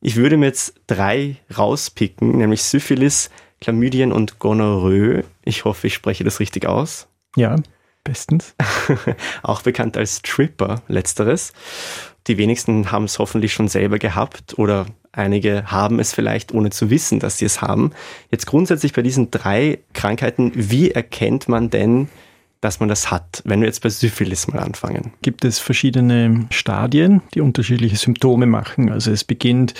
Ich 0.00 0.16
würde 0.16 0.36
mir 0.36 0.46
jetzt 0.46 0.74
drei 0.86 1.36
rauspicken, 1.56 2.38
nämlich 2.38 2.62
Syphilis, 2.62 3.30
Chlamydien 3.60 4.12
und 4.12 4.38
Gonorrhoe. 4.38 5.24
Ich 5.44 5.64
hoffe, 5.64 5.88
ich 5.88 5.94
spreche 5.94 6.24
das 6.24 6.40
richtig 6.40 6.66
aus. 6.66 7.08
Ja, 7.36 7.56
bestens. 8.04 8.54
auch 9.42 9.62
bekannt 9.62 9.96
als 9.96 10.22
Tripper, 10.22 10.82
letzteres. 10.88 11.52
Die 12.28 12.38
wenigsten 12.38 12.92
haben 12.92 13.04
es 13.04 13.18
hoffentlich 13.18 13.52
schon 13.52 13.68
selber 13.68 13.98
gehabt 13.98 14.58
oder 14.58 14.86
einige 15.12 15.64
haben 15.66 15.98
es 15.98 16.12
vielleicht 16.12 16.52
ohne 16.52 16.70
zu 16.70 16.90
wissen, 16.90 17.20
dass 17.20 17.38
sie 17.38 17.46
es 17.46 17.62
haben. 17.62 17.92
Jetzt 18.30 18.46
grundsätzlich 18.46 18.92
bei 18.92 19.02
diesen 19.02 19.30
drei 19.30 19.78
Krankheiten, 19.94 20.52
wie 20.54 20.90
erkennt 20.90 21.48
man 21.48 21.70
denn, 21.70 22.08
dass 22.60 22.80
man 22.80 22.88
das 22.88 23.10
hat, 23.10 23.42
wenn 23.44 23.60
wir 23.60 23.66
jetzt 23.66 23.82
bei 23.82 23.88
Syphilis 23.88 24.48
mal 24.48 24.58
anfangen? 24.58 25.12
Gibt 25.22 25.44
es 25.44 25.58
verschiedene 25.58 26.46
Stadien, 26.50 27.22
die 27.34 27.40
unterschiedliche 27.40 27.96
Symptome 27.96 28.46
machen. 28.46 28.90
Also 28.90 29.10
es 29.10 29.24
beginnt 29.24 29.74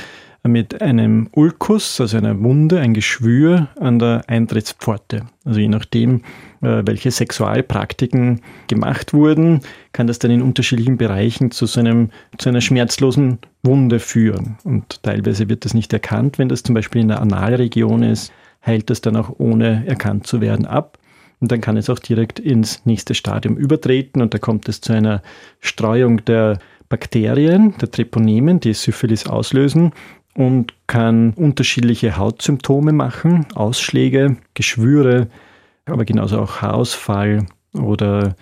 mit 0.44 0.80
einem 0.80 1.28
Ulkus, 1.32 2.00
also 2.00 2.16
einer 2.16 2.40
Wunde, 2.42 2.80
ein 2.80 2.94
Geschwür 2.94 3.68
an 3.78 3.98
der 3.98 4.22
Eintrittspforte. 4.28 5.26
Also 5.44 5.60
je 5.60 5.68
nachdem, 5.68 6.22
äh, 6.60 6.82
welche 6.84 7.10
Sexualpraktiken 7.10 8.40
gemacht 8.68 9.12
wurden, 9.12 9.60
kann 9.92 10.06
das 10.06 10.18
dann 10.18 10.30
in 10.30 10.42
unterschiedlichen 10.42 10.96
Bereichen 10.96 11.50
zu, 11.50 11.66
so 11.66 11.80
einem, 11.80 12.10
zu 12.38 12.48
einer 12.48 12.60
schmerzlosen 12.60 13.38
Wunde 13.62 13.98
führen. 13.98 14.56
Und 14.64 15.02
teilweise 15.02 15.48
wird 15.48 15.64
das 15.64 15.74
nicht 15.74 15.92
erkannt. 15.92 16.38
Wenn 16.38 16.48
das 16.48 16.62
zum 16.62 16.74
Beispiel 16.74 17.02
in 17.02 17.08
der 17.08 17.20
Analregion 17.20 18.02
ist, 18.02 18.32
heilt 18.64 18.90
das 18.90 19.00
dann 19.00 19.16
auch 19.16 19.34
ohne 19.38 19.86
erkannt 19.86 20.26
zu 20.26 20.40
werden 20.40 20.66
ab. 20.66 20.98
Und 21.40 21.52
dann 21.52 21.60
kann 21.60 21.76
es 21.76 21.88
auch 21.88 21.98
direkt 21.98 22.40
ins 22.40 22.84
nächste 22.84 23.14
Stadium 23.14 23.56
übertreten 23.56 24.22
und 24.22 24.34
da 24.34 24.38
kommt 24.38 24.68
es 24.68 24.80
zu 24.80 24.92
einer 24.92 25.22
Streuung 25.60 26.24
der 26.24 26.58
Bakterien, 26.88 27.74
der 27.80 27.90
Treponemen, 27.90 28.60
die 28.60 28.72
Syphilis 28.72 29.26
auslösen 29.26 29.92
und 30.38 30.72
kann 30.86 31.32
unterschiedliche 31.32 32.16
Hautsymptome 32.16 32.92
machen, 32.92 33.46
Ausschläge, 33.56 34.36
Geschwüre, 34.54 35.26
aber 35.84 36.04
genauso 36.04 36.38
auch 36.38 36.62
Haarausfall 36.62 37.44
oder 37.72 38.36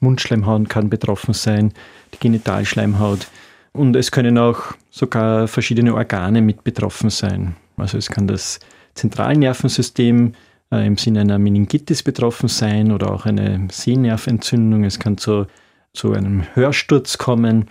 Mundschleimhaut 0.00 0.68
kann 0.68 0.90
betroffen 0.90 1.32
sein, 1.32 1.72
die 2.12 2.18
Genitalschleimhaut. 2.18 3.28
Und 3.72 3.96
es 3.96 4.10
können 4.10 4.36
auch 4.36 4.74
sogar 4.90 5.48
verschiedene 5.48 5.94
Organe 5.94 6.42
mit 6.42 6.62
betroffen 6.62 7.08
sein. 7.08 7.56
Also 7.78 7.96
es 7.96 8.10
kann 8.10 8.26
das 8.26 8.60
Zentralnervensystem 8.92 10.34
äh, 10.70 10.86
im 10.86 10.98
Sinne 10.98 11.20
einer 11.22 11.38
Meningitis 11.38 12.02
betroffen 12.02 12.50
sein 12.50 12.92
oder 12.92 13.10
auch 13.10 13.24
eine 13.24 13.66
Sehnerventzündung. 13.72 14.84
Es 14.84 14.98
kann 14.98 15.16
zu, 15.16 15.46
zu 15.94 16.12
einem 16.12 16.44
Hörsturz 16.54 17.16
kommen. 17.16 17.64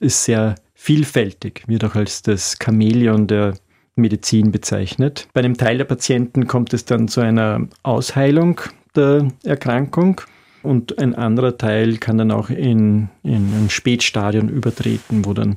Ist 0.00 0.24
sehr 0.24 0.54
vielfältig, 0.80 1.64
wird 1.66 1.84
auch 1.84 1.94
als 1.94 2.22
das 2.22 2.56
Chamäleon 2.58 3.26
der 3.26 3.52
Medizin 3.96 4.50
bezeichnet. 4.50 5.28
Bei 5.34 5.40
einem 5.40 5.58
Teil 5.58 5.76
der 5.76 5.84
Patienten 5.84 6.46
kommt 6.46 6.72
es 6.72 6.86
dann 6.86 7.06
zu 7.06 7.20
einer 7.20 7.68
Ausheilung 7.82 8.62
der 8.96 9.28
Erkrankung 9.44 10.22
und 10.62 10.98
ein 10.98 11.14
anderer 11.14 11.58
Teil 11.58 11.98
kann 11.98 12.16
dann 12.16 12.30
auch 12.30 12.48
in, 12.48 13.10
in 13.22 13.52
ein 13.52 13.68
Spätstadion 13.68 14.48
übertreten, 14.48 15.26
wo 15.26 15.34
dann 15.34 15.56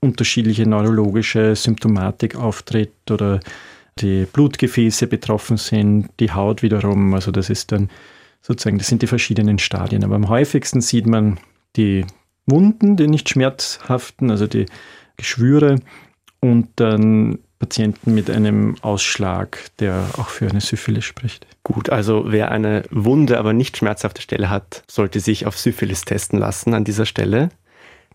unterschiedliche 0.00 0.68
neurologische 0.68 1.56
Symptomatik 1.56 2.36
auftritt 2.36 3.10
oder 3.10 3.40
die 3.98 4.26
Blutgefäße 4.30 5.06
betroffen 5.06 5.56
sind, 5.56 6.10
die 6.20 6.32
Haut 6.32 6.62
wiederum. 6.62 7.14
Also 7.14 7.30
das 7.30 7.48
ist 7.48 7.72
dann 7.72 7.88
sozusagen, 8.42 8.76
das 8.76 8.88
sind 8.88 9.00
die 9.00 9.06
verschiedenen 9.06 9.58
Stadien. 9.58 10.04
Aber 10.04 10.16
am 10.16 10.28
häufigsten 10.28 10.82
sieht 10.82 11.06
man 11.06 11.38
die 11.76 12.04
Wunden, 12.50 12.96
die 12.96 13.06
nicht 13.06 13.28
schmerzhaften, 13.28 14.30
also 14.30 14.46
die 14.46 14.66
Geschwüre 15.16 15.76
und 16.40 16.68
dann 16.76 17.38
Patienten 17.58 18.14
mit 18.14 18.30
einem 18.30 18.76
Ausschlag, 18.80 19.58
der 19.78 20.06
auch 20.16 20.28
für 20.28 20.48
eine 20.48 20.62
Syphilis 20.62 21.04
spricht. 21.04 21.46
Gut, 21.62 21.90
also 21.90 22.24
wer 22.26 22.50
eine 22.50 22.84
wunde, 22.90 23.38
aber 23.38 23.52
nicht 23.52 23.76
schmerzhafte 23.76 24.22
Stelle 24.22 24.48
hat, 24.48 24.82
sollte 24.90 25.20
sich 25.20 25.46
auf 25.46 25.58
Syphilis 25.58 26.02
testen 26.02 26.38
lassen 26.38 26.72
an 26.72 26.84
dieser 26.84 27.04
Stelle. 27.04 27.50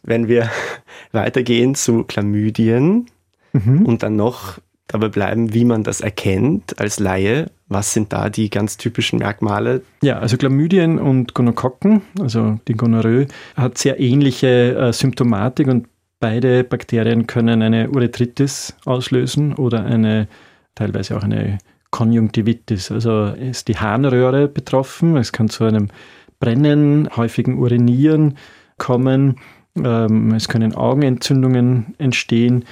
Wenn 0.01 0.27
wir 0.27 0.49
weitergehen 1.11 1.75
zu 1.75 2.03
Chlamydien 2.03 3.05
mhm. 3.53 3.85
und 3.85 4.01
dann 4.01 4.15
noch 4.15 4.57
dabei 4.87 5.09
bleiben, 5.09 5.53
wie 5.53 5.65
man 5.65 5.83
das 5.83 6.01
erkennt 6.01 6.79
als 6.79 6.99
Laie. 6.99 7.51
Was 7.67 7.93
sind 7.93 8.13
da 8.13 8.29
die 8.29 8.49
ganz 8.49 8.77
typischen 8.77 9.19
Merkmale? 9.19 9.81
Ja, 10.03 10.19
also 10.19 10.37
Chlamydien 10.37 10.99
und 10.99 11.33
Gonokokken, 11.33 12.03
also 12.19 12.59
die 12.67 12.73
Gonorrhoe, 12.73 13.25
hat 13.55 13.77
sehr 13.77 13.99
ähnliche 13.99 14.75
äh, 14.75 14.93
Symptomatik 14.93 15.67
und 15.67 15.87
beide 16.19 16.63
Bakterien 16.63 17.25
können 17.25 17.63
eine 17.63 17.89
Urethritis 17.89 18.75
auslösen 18.85 19.55
oder 19.55 19.83
eine 19.83 20.27
teilweise 20.75 21.17
auch 21.17 21.23
eine 21.23 21.57
Konjunktivitis. 21.89 22.91
Also 22.91 23.27
ist 23.27 23.67
die 23.67 23.77
Harnröhre 23.77 24.47
betroffen, 24.47 25.17
es 25.17 25.31
kann 25.31 25.49
zu 25.49 25.63
einem 25.63 25.87
Brennen, 26.39 27.09
häufigen 27.15 27.57
Urinieren 27.57 28.37
kommen, 28.77 29.37
ähm, 29.75 30.33
es 30.33 30.47
können 30.47 30.75
Augenentzündungen 30.75 31.95
entstehen 31.97 32.65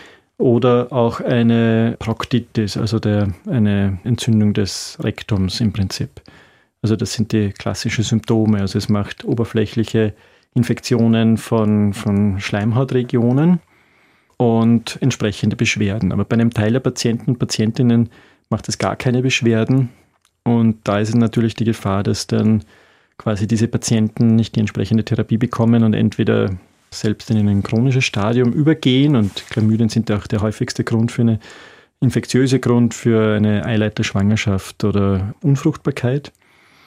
oder 0.43 0.91
auch 0.91 1.21
eine 1.21 1.95
Proktitis, 1.99 2.75
also 2.75 2.99
der, 2.99 3.29
eine 3.47 3.97
Entzündung 4.03 4.53
des 4.53 4.97
Rektums 5.01 5.61
im 5.61 5.71
Prinzip. 5.71 6.21
Also 6.81 6.97
das 6.97 7.13
sind 7.13 7.31
die 7.31 7.51
klassischen 7.51 8.03
Symptome. 8.03 8.59
Also 8.59 8.77
es 8.77 8.89
macht 8.89 9.23
oberflächliche 9.23 10.13
Infektionen 10.53 11.37
von, 11.37 11.93
von 11.93 12.41
Schleimhautregionen 12.41 13.61
und 14.35 14.97
entsprechende 15.01 15.55
Beschwerden. 15.55 16.11
Aber 16.11 16.25
bei 16.25 16.33
einem 16.33 16.51
Teil 16.51 16.73
der 16.73 16.81
Patienten 16.81 17.31
und 17.31 17.39
Patientinnen 17.39 18.09
macht 18.49 18.67
es 18.67 18.77
gar 18.77 18.97
keine 18.97 19.21
Beschwerden. 19.21 19.91
Und 20.43 20.79
da 20.83 20.99
ist 20.99 21.15
natürlich 21.15 21.53
die 21.53 21.63
Gefahr, 21.63 22.03
dass 22.03 22.27
dann 22.27 22.65
quasi 23.17 23.47
diese 23.47 23.69
Patienten 23.69 24.35
nicht 24.35 24.57
die 24.57 24.59
entsprechende 24.59 25.05
Therapie 25.05 25.37
bekommen 25.37 25.85
und 25.85 25.93
entweder 25.93 26.49
selbst 26.93 27.29
in 27.29 27.47
ein 27.47 27.63
chronisches 27.63 28.05
Stadium 28.05 28.53
übergehen 28.53 29.15
und 29.15 29.45
Chlamydien 29.49 29.89
sind 29.89 30.11
auch 30.11 30.27
der 30.27 30.41
häufigste 30.41 30.83
Grund 30.83 31.11
für 31.11 31.23
eine 31.23 31.39
infektiöse 31.99 32.59
Grund 32.59 32.93
für 32.93 33.35
eine 33.35 33.65
Eileiterschwangerschaft 33.65 34.83
oder 34.83 35.33
Unfruchtbarkeit. 35.41 36.31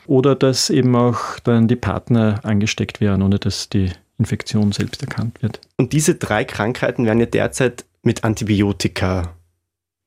Oder 0.06 0.36
dass 0.36 0.70
eben 0.70 0.94
auch 0.94 1.40
dann 1.40 1.66
die 1.66 1.74
Partner 1.74 2.38
angesteckt 2.44 3.00
werden, 3.00 3.22
ohne 3.22 3.40
dass 3.40 3.68
die 3.68 3.90
Infektion 4.18 4.70
selbst 4.72 5.02
erkannt 5.02 5.42
wird. 5.42 5.60
Und 5.78 5.92
diese 5.92 6.14
drei 6.14 6.44
Krankheiten 6.44 7.04
werden 7.06 7.18
ja 7.18 7.26
derzeit 7.26 7.84
mit 8.02 8.22
Antibiotika 8.22 9.34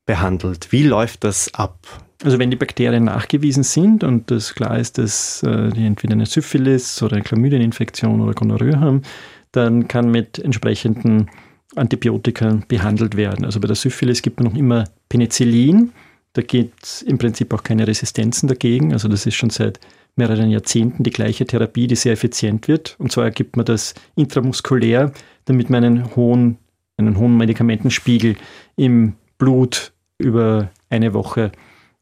behandelt. 0.06 0.72
Wie 0.72 0.82
läuft 0.82 1.24
das 1.24 1.52
ab? 1.54 1.78
Also 2.24 2.38
wenn 2.38 2.50
die 2.50 2.56
Bakterien 2.56 3.04
nachgewiesen 3.04 3.62
sind 3.62 4.04
und 4.04 4.30
das 4.30 4.54
klar 4.54 4.78
ist, 4.78 4.98
dass 4.98 5.42
äh, 5.42 5.70
die 5.70 5.86
entweder 5.86 6.14
eine 6.14 6.26
Syphilis 6.26 7.02
oder 7.02 7.16
eine 7.16 7.24
Chlamydieninfektion 7.24 8.20
oder 8.20 8.34
Gonorrhoe 8.34 8.78
haben, 8.80 9.02
dann 9.52 9.88
kann 9.88 10.10
mit 10.10 10.38
entsprechenden 10.38 11.30
Antibiotika 11.76 12.60
behandelt 12.68 13.16
werden. 13.16 13.44
Also 13.44 13.60
bei 13.60 13.66
der 13.66 13.76
Syphilis 13.76 14.22
gibt 14.22 14.40
man 14.40 14.52
noch 14.52 14.58
immer 14.58 14.84
Penicillin. 15.08 15.92
Da 16.32 16.42
gibt 16.42 16.84
es 16.84 17.02
im 17.02 17.18
Prinzip 17.18 17.52
auch 17.52 17.62
keine 17.62 17.86
Resistenzen 17.86 18.48
dagegen. 18.48 18.92
Also 18.92 19.08
das 19.08 19.26
ist 19.26 19.34
schon 19.34 19.50
seit 19.50 19.80
mehreren 20.16 20.50
Jahrzehnten 20.50 21.02
die 21.02 21.10
gleiche 21.10 21.46
Therapie, 21.46 21.86
die 21.86 21.96
sehr 21.96 22.12
effizient 22.12 22.68
wird. 22.68 22.96
Und 22.98 23.12
zwar 23.12 23.30
gibt 23.30 23.56
man 23.56 23.66
das 23.66 23.94
intramuskulär, 24.16 25.12
damit 25.44 25.70
man 25.70 25.84
einen 25.84 26.16
hohen, 26.16 26.58
einen 26.96 27.18
hohen 27.18 27.36
Medikamentenspiegel 27.36 28.36
im 28.76 29.14
Blut 29.38 29.92
über 30.18 30.70
eine 30.90 31.14
Woche 31.14 31.52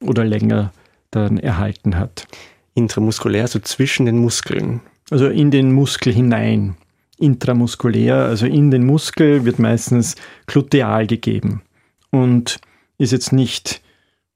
oder 0.00 0.24
länger 0.24 0.72
dann 1.10 1.38
erhalten 1.38 1.96
hat. 1.98 2.26
Intramuskulär, 2.74 3.48
so 3.48 3.58
zwischen 3.60 4.06
den 4.06 4.18
Muskeln. 4.18 4.80
Also 5.10 5.28
in 5.28 5.50
den 5.50 5.72
Muskel 5.72 6.12
hinein 6.12 6.76
intramuskulär, 7.18 8.16
also 8.16 8.46
in 8.46 8.70
den 8.70 8.86
Muskel, 8.86 9.44
wird 9.44 9.58
meistens 9.58 10.14
gluteal 10.46 11.06
gegeben 11.06 11.62
und 12.10 12.60
ist 12.98 13.12
jetzt 13.12 13.32
nicht 13.32 13.82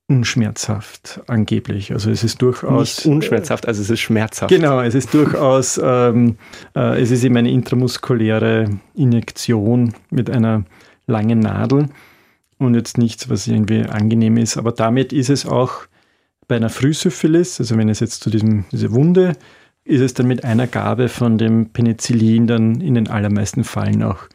unschmerzhaft 0.08 1.20
angeblich. 1.26 1.92
Also 1.92 2.10
es 2.10 2.22
ist 2.22 2.42
durchaus 2.42 2.98
nicht 2.98 3.06
unschmerzhaft, 3.06 3.66
also 3.66 3.80
es 3.80 3.90
ist 3.90 4.00
schmerzhaft. 4.00 4.50
Genau, 4.50 4.80
es 4.80 4.94
ist 4.94 5.14
durchaus, 5.14 5.80
ähm, 5.82 6.36
äh, 6.76 7.00
es 7.00 7.10
ist 7.10 7.24
eben 7.24 7.36
eine 7.36 7.50
intramuskuläre 7.50 8.68
Injektion 8.94 9.94
mit 10.10 10.28
einer 10.28 10.64
langen 11.06 11.38
Nadel 11.38 11.88
und 12.58 12.74
jetzt 12.74 12.98
nichts, 12.98 13.28
was 13.30 13.46
irgendwie 13.46 13.84
angenehm 13.84 14.36
ist. 14.36 14.56
Aber 14.56 14.72
damit 14.72 15.12
ist 15.12 15.30
es 15.30 15.46
auch 15.46 15.86
bei 16.48 16.56
einer 16.56 16.70
Frühsyphilis, 16.70 17.60
also 17.60 17.76
wenn 17.76 17.88
es 17.88 18.00
jetzt 18.00 18.22
zu 18.22 18.30
diesem, 18.30 18.64
diese 18.70 18.92
Wunde 18.92 19.34
ist 19.84 20.00
es 20.00 20.14
dann 20.14 20.26
mit 20.26 20.44
einer 20.44 20.66
Gabe 20.66 21.08
von 21.08 21.38
dem 21.38 21.70
Penicillin 21.70 22.46
dann 22.46 22.80
in 22.80 22.94
den 22.94 23.08
allermeisten 23.08 23.64
Fällen 23.64 24.02
auch 24.02 24.28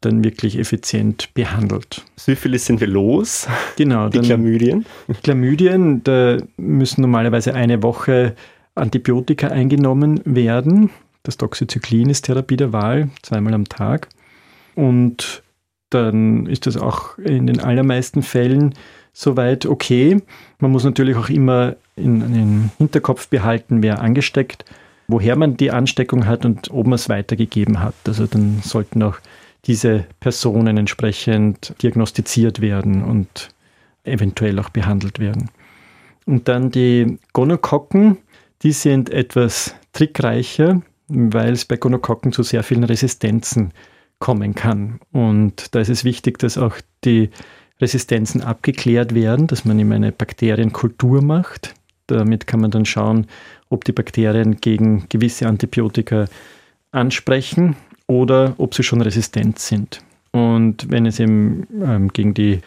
dann 0.00 0.24
wirklich 0.24 0.58
effizient 0.58 1.32
behandelt. 1.34 2.04
Syphilis 2.16 2.66
sind 2.66 2.80
wir 2.80 2.88
los. 2.88 3.46
Genau. 3.76 4.08
Die 4.08 4.20
Chlamydien. 4.20 4.84
Chlamydien, 5.22 6.02
da 6.04 6.38
müssen 6.56 7.02
normalerweise 7.02 7.54
eine 7.54 7.82
Woche 7.82 8.34
Antibiotika 8.74 9.48
eingenommen 9.48 10.20
werden. 10.24 10.90
Das 11.22 11.36
Doxycyclin 11.36 12.10
ist 12.10 12.24
Therapie 12.24 12.56
der 12.56 12.72
Wahl, 12.72 13.10
zweimal 13.22 13.54
am 13.54 13.68
Tag. 13.68 14.08
Und 14.74 15.42
dann 15.90 16.46
ist 16.46 16.66
das 16.66 16.76
auch 16.76 17.18
in 17.18 17.46
den 17.46 17.60
allermeisten 17.60 18.22
Fällen 18.22 18.74
soweit 19.12 19.66
okay. 19.66 20.20
Man 20.58 20.70
muss 20.70 20.84
natürlich 20.84 21.16
auch 21.16 21.28
immer 21.28 21.76
in 21.96 22.20
den 22.20 22.70
Hinterkopf 22.78 23.28
behalten, 23.28 23.82
wer 23.82 24.00
angesteckt, 24.00 24.64
woher 25.08 25.36
man 25.36 25.56
die 25.56 25.70
Ansteckung 25.70 26.26
hat 26.26 26.44
und 26.44 26.70
ob 26.70 26.86
man 26.86 26.94
es 26.94 27.08
weitergegeben 27.08 27.80
hat. 27.80 27.94
Also 28.06 28.26
dann 28.26 28.60
sollten 28.62 29.02
auch 29.02 29.18
diese 29.64 30.06
Personen 30.20 30.76
entsprechend 30.76 31.74
diagnostiziert 31.82 32.60
werden 32.60 33.02
und 33.02 33.50
eventuell 34.04 34.58
auch 34.58 34.70
behandelt 34.70 35.18
werden. 35.18 35.50
Und 36.26 36.48
dann 36.48 36.70
die 36.70 37.18
Gonokokken, 37.32 38.18
die 38.62 38.72
sind 38.72 39.10
etwas 39.10 39.74
trickreicher, 39.92 40.82
weil 41.08 41.52
es 41.52 41.64
bei 41.64 41.76
Gonokokken 41.76 42.32
zu 42.32 42.42
sehr 42.42 42.62
vielen 42.62 42.84
Resistenzen 42.84 43.72
kommen 44.18 44.54
kann. 44.54 45.00
Und 45.12 45.74
da 45.74 45.80
ist 45.80 45.88
es 45.88 46.04
wichtig, 46.04 46.38
dass 46.38 46.58
auch 46.58 46.76
die 47.04 47.30
Resistenzen 47.80 48.40
abgeklärt 48.40 49.14
werden, 49.14 49.48
dass 49.48 49.64
man 49.64 49.78
ihm 49.78 49.90
eine 49.92 50.12
Bakterienkultur 50.12 51.22
macht. 51.22 51.74
Damit 52.06 52.46
kann 52.46 52.60
man 52.60 52.70
dann 52.70 52.84
schauen, 52.84 53.26
ob 53.72 53.84
die 53.84 53.92
Bakterien 53.92 54.60
gegen 54.60 55.06
gewisse 55.08 55.46
Antibiotika 55.46 56.26
ansprechen 56.90 57.76
oder 58.06 58.54
ob 58.58 58.74
sie 58.74 58.82
schon 58.82 59.00
resistent 59.00 59.58
sind. 59.58 60.00
Und 60.30 60.90
wenn 60.90 61.06
es 61.06 61.20
eben 61.20 61.66
ähm, 61.82 62.08
gegen 62.08 62.34
die 62.34 62.60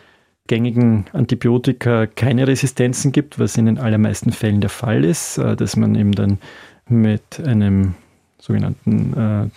gängigen 0.47 1.05
Antibiotika 1.13 2.05
keine 2.05 2.47
Resistenzen 2.47 3.11
gibt, 3.11 3.39
was 3.39 3.57
in 3.57 3.65
den 3.65 3.79
allermeisten 3.79 4.31
Fällen 4.31 4.61
der 4.61 4.69
Fall 4.69 5.03
ist, 5.03 5.37
äh, 5.37 5.55
dass 5.55 5.75
man 5.75 5.95
eben 5.95 6.11
dann 6.11 6.39
mit 6.87 7.39
einem 7.43 7.95
sogenannten 8.39 9.13
äh, 9.13 9.49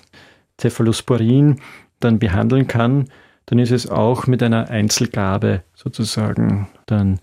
Cephalosporin 0.61 1.61
dann 2.01 2.19
behandeln 2.19 2.67
kann, 2.67 3.09
dann 3.47 3.59
ist 3.59 3.71
es 3.71 3.89
auch 3.89 4.27
mit 4.27 4.43
einer 4.43 4.71
Einzelgabe 4.71 5.63
sozusagen, 5.75 6.69
dann 6.87 7.19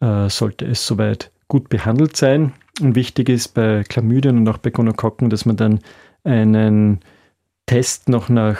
äh, 0.00 0.28
sollte 0.28 0.66
es 0.66 0.86
soweit 0.86 1.30
gut 1.48 1.68
behandelt 1.68 2.16
sein. 2.16 2.52
Und 2.80 2.94
wichtig 2.94 3.28
ist 3.28 3.48
bei 3.48 3.84
Chlamydien 3.84 4.38
und 4.38 4.48
auch 4.48 4.58
bei 4.58 4.70
Gonokokken, 4.70 5.30
dass 5.30 5.44
man 5.44 5.56
dann 5.56 5.80
einen 6.24 7.00
Test 7.66 8.08
noch 8.08 8.28
nach 8.28 8.58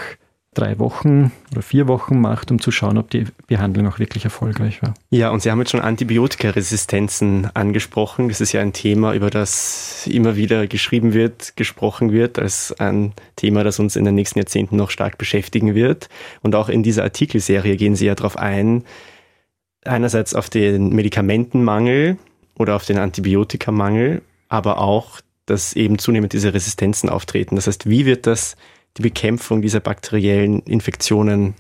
drei 0.55 0.81
Wochen 0.81 1.31
oder 1.53 1.63
vier 1.63 1.87
Wochen 1.87 2.21
macht, 2.21 2.51
um 2.51 2.61
zu 2.61 2.73
schauen, 2.73 2.99
ob 2.99 3.11
die 3.11 3.25
Behandlung 3.47 3.87
auch 3.87 4.01
wirklich 4.01 4.25
erfolgreich 4.25 4.83
war. 4.83 4.95
Ja, 5.11 5.31
und 5.31 5.43
Sie 5.43 5.51
haben 5.51 5.61
jetzt 5.61 5.71
schon 5.71 5.81
Antibiotikaresistenzen 5.81 7.49
angesprochen. 7.55 8.29
Das 8.29 8.41
ist 8.41 8.53
ja 8.53 8.61
ein 8.61 8.73
Thema, 8.73 9.15
über 9.15 9.31
das 9.31 10.09
immer 10.09 10.35
wieder 10.35 10.67
geschrieben 10.67 11.15
wird, 11.15 11.57
gesprochen 11.57 12.11
wird, 12.11 12.39
als 12.39 12.75
ein 12.81 13.13
Thema, 13.37 13.63
das 13.63 13.79
uns 13.79 13.95
in 13.95 14.05
den 14.05 14.17
nächsten 14.17 14.41
Jahrzehnten 14.41 14.77
noch 14.77 14.91
stark 14.91 15.19
beschäftigen 15.19 15.77
wird. 15.77 16.09
Und 16.43 16.57
auch 16.57 16.69
in 16.69 16.83
dieser 16.83 17.05
Artikelserie 17.05 17.77
gehen 17.77 17.95
Sie 17.95 18.07
ja 18.07 18.17
darauf 18.17 18.37
ein, 18.37 18.83
einerseits 19.85 20.35
auf 20.35 20.51
den 20.51 20.91
Medikamentenmangel 20.91 22.19
oder 22.61 22.77
auf 22.77 22.85
den 22.85 22.99
Antibiotikamangel, 22.99 24.21
aber 24.51 24.79
auch, 24.79 25.23
dass 25.47 25.73
eben 25.73 25.99
zunehmend 25.99 26.35
diese 26.35 26.53
Resistenzen 26.53 27.09
auftreten. 27.09 27.57
Das 27.57 27.67
heißt, 27.67 27.89
wie 27.89 28.05
wird 28.05 28.27
das 28.27 28.55
die 28.99 29.03
Bekämpfung 29.03 29.63
dieser 29.63 29.81
bakteriellen 29.81 30.61
Infektionen 30.61 31.55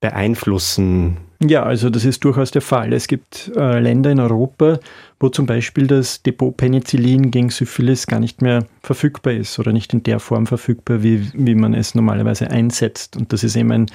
beeinflussen? 0.00 1.18
Ja, 1.42 1.64
also 1.64 1.90
das 1.90 2.06
ist 2.06 2.24
durchaus 2.24 2.50
der 2.50 2.62
Fall. 2.62 2.94
Es 2.94 3.08
gibt 3.08 3.52
äh, 3.56 3.78
Länder 3.78 4.10
in 4.10 4.20
Europa, 4.20 4.80
wo 5.18 5.28
zum 5.28 5.44
Beispiel 5.44 5.86
das 5.86 6.22
Depot 6.22 6.56
Penicillin 6.56 7.30
gegen 7.30 7.50
Syphilis 7.50 8.06
gar 8.06 8.20
nicht 8.20 8.40
mehr 8.40 8.66
verfügbar 8.82 9.34
ist 9.34 9.58
oder 9.58 9.72
nicht 9.72 9.92
in 9.92 10.02
der 10.02 10.18
Form 10.18 10.46
verfügbar, 10.46 11.02
wie, 11.02 11.30
wie 11.34 11.54
man 11.54 11.74
es 11.74 11.94
normalerweise 11.94 12.50
einsetzt. 12.50 13.18
Und 13.18 13.34
das 13.34 13.44
ist 13.44 13.54
eben 13.54 13.70
ein 13.70 13.86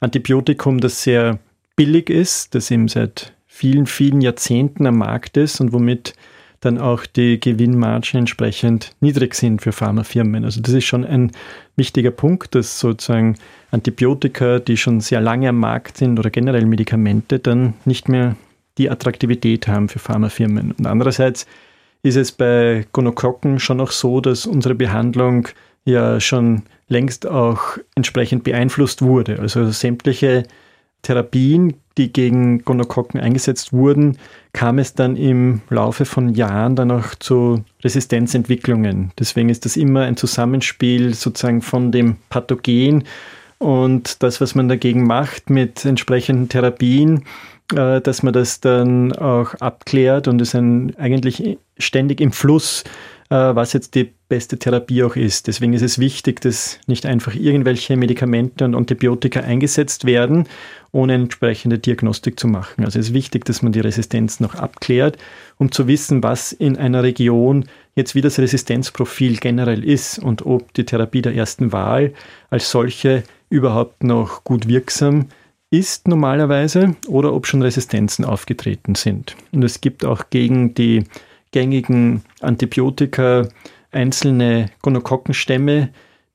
Antibiotikum, 0.00 0.80
das 0.80 1.02
sehr 1.02 1.38
billig 1.74 2.10
ist, 2.10 2.54
das 2.54 2.70
eben 2.70 2.88
seit 2.88 3.32
vielen, 3.54 3.86
vielen 3.86 4.20
Jahrzehnten 4.20 4.84
am 4.84 4.98
Markt 4.98 5.36
ist 5.36 5.60
und 5.60 5.72
womit 5.72 6.14
dann 6.58 6.76
auch 6.76 7.06
die 7.06 7.38
Gewinnmargen 7.38 8.18
entsprechend 8.18 8.90
niedrig 9.00 9.36
sind 9.36 9.62
für 9.62 9.70
Pharmafirmen. 9.70 10.44
Also 10.44 10.60
das 10.60 10.74
ist 10.74 10.86
schon 10.86 11.04
ein 11.04 11.30
wichtiger 11.76 12.10
Punkt, 12.10 12.56
dass 12.56 12.80
sozusagen 12.80 13.36
Antibiotika, 13.70 14.58
die 14.58 14.76
schon 14.76 15.00
sehr 15.00 15.20
lange 15.20 15.50
am 15.50 15.58
Markt 15.60 15.98
sind 15.98 16.18
oder 16.18 16.30
generell 16.30 16.66
Medikamente, 16.66 17.38
dann 17.38 17.74
nicht 17.84 18.08
mehr 18.08 18.34
die 18.76 18.90
Attraktivität 18.90 19.68
haben 19.68 19.88
für 19.88 20.00
Pharmafirmen. 20.00 20.72
Und 20.72 20.86
andererseits 20.88 21.46
ist 22.02 22.16
es 22.16 22.32
bei 22.32 22.86
Gonokokken 22.90 23.60
schon 23.60 23.80
auch 23.80 23.92
so, 23.92 24.20
dass 24.20 24.46
unsere 24.46 24.74
Behandlung 24.74 25.46
ja 25.84 26.18
schon 26.18 26.62
längst 26.88 27.24
auch 27.24 27.78
entsprechend 27.94 28.42
beeinflusst 28.42 29.00
wurde. 29.00 29.38
Also 29.38 29.70
sämtliche 29.70 30.42
Therapien, 31.04 31.74
die 31.96 32.12
gegen 32.12 32.64
Gonokokken 32.64 33.20
eingesetzt 33.20 33.72
wurden, 33.72 34.18
kam 34.52 34.78
es 34.78 34.94
dann 34.94 35.16
im 35.16 35.60
Laufe 35.70 36.04
von 36.04 36.34
Jahren 36.34 36.74
dann 36.74 36.90
auch 36.90 37.14
zu 37.14 37.64
Resistenzentwicklungen. 37.84 39.12
Deswegen 39.18 39.48
ist 39.48 39.64
das 39.64 39.76
immer 39.76 40.02
ein 40.02 40.16
Zusammenspiel 40.16 41.14
sozusagen 41.14 41.62
von 41.62 41.92
dem 41.92 42.16
Pathogen 42.30 43.04
und 43.58 44.22
das, 44.22 44.40
was 44.40 44.54
man 44.54 44.68
dagegen 44.68 45.06
macht 45.06 45.48
mit 45.50 45.84
entsprechenden 45.84 46.48
Therapien, 46.48 47.24
äh, 47.74 48.00
dass 48.00 48.22
man 48.22 48.32
das 48.32 48.60
dann 48.60 49.12
auch 49.12 49.54
abklärt 49.54 50.28
und 50.28 50.40
es 50.40 50.54
ein 50.54 50.94
eigentlich 50.98 51.58
ständig 51.78 52.20
im 52.20 52.32
Fluss 52.32 52.84
was 53.28 53.72
jetzt 53.72 53.94
die 53.94 54.12
beste 54.28 54.58
Therapie 54.58 55.02
auch 55.02 55.16
ist. 55.16 55.46
Deswegen 55.46 55.72
ist 55.72 55.82
es 55.82 55.98
wichtig, 55.98 56.40
dass 56.40 56.78
nicht 56.86 57.06
einfach 57.06 57.34
irgendwelche 57.34 57.96
Medikamente 57.96 58.64
und 58.64 58.74
Antibiotika 58.74 59.40
eingesetzt 59.40 60.04
werden, 60.04 60.46
ohne 60.92 61.14
entsprechende 61.14 61.78
Diagnostik 61.78 62.38
zu 62.38 62.46
machen. 62.46 62.84
Also 62.84 62.98
es 62.98 63.08
ist 63.08 63.14
wichtig, 63.14 63.44
dass 63.44 63.62
man 63.62 63.72
die 63.72 63.80
Resistenz 63.80 64.40
noch 64.40 64.54
abklärt, 64.54 65.18
um 65.56 65.72
zu 65.72 65.88
wissen, 65.88 66.22
was 66.22 66.52
in 66.52 66.76
einer 66.76 67.02
Region 67.02 67.66
jetzt 67.96 68.14
wie 68.14 68.20
das 68.20 68.38
Resistenzprofil 68.38 69.36
generell 69.36 69.84
ist 69.84 70.18
und 70.18 70.46
ob 70.46 70.72
die 70.74 70.84
Therapie 70.84 71.22
der 71.22 71.34
ersten 71.34 71.72
Wahl 71.72 72.12
als 72.50 72.70
solche 72.70 73.22
überhaupt 73.50 74.04
noch 74.04 74.44
gut 74.44 74.68
wirksam 74.68 75.28
ist 75.70 76.06
normalerweise 76.06 76.94
oder 77.08 77.32
ob 77.32 77.46
schon 77.46 77.62
Resistenzen 77.62 78.24
aufgetreten 78.24 78.94
sind. 78.94 79.36
Und 79.52 79.64
es 79.64 79.80
gibt 79.80 80.04
auch 80.04 80.30
gegen 80.30 80.74
die 80.74 81.04
gängigen 81.54 82.22
Antibiotika 82.40 83.46
einzelne 83.92 84.70
Gonokokkenstämme, 84.82 85.90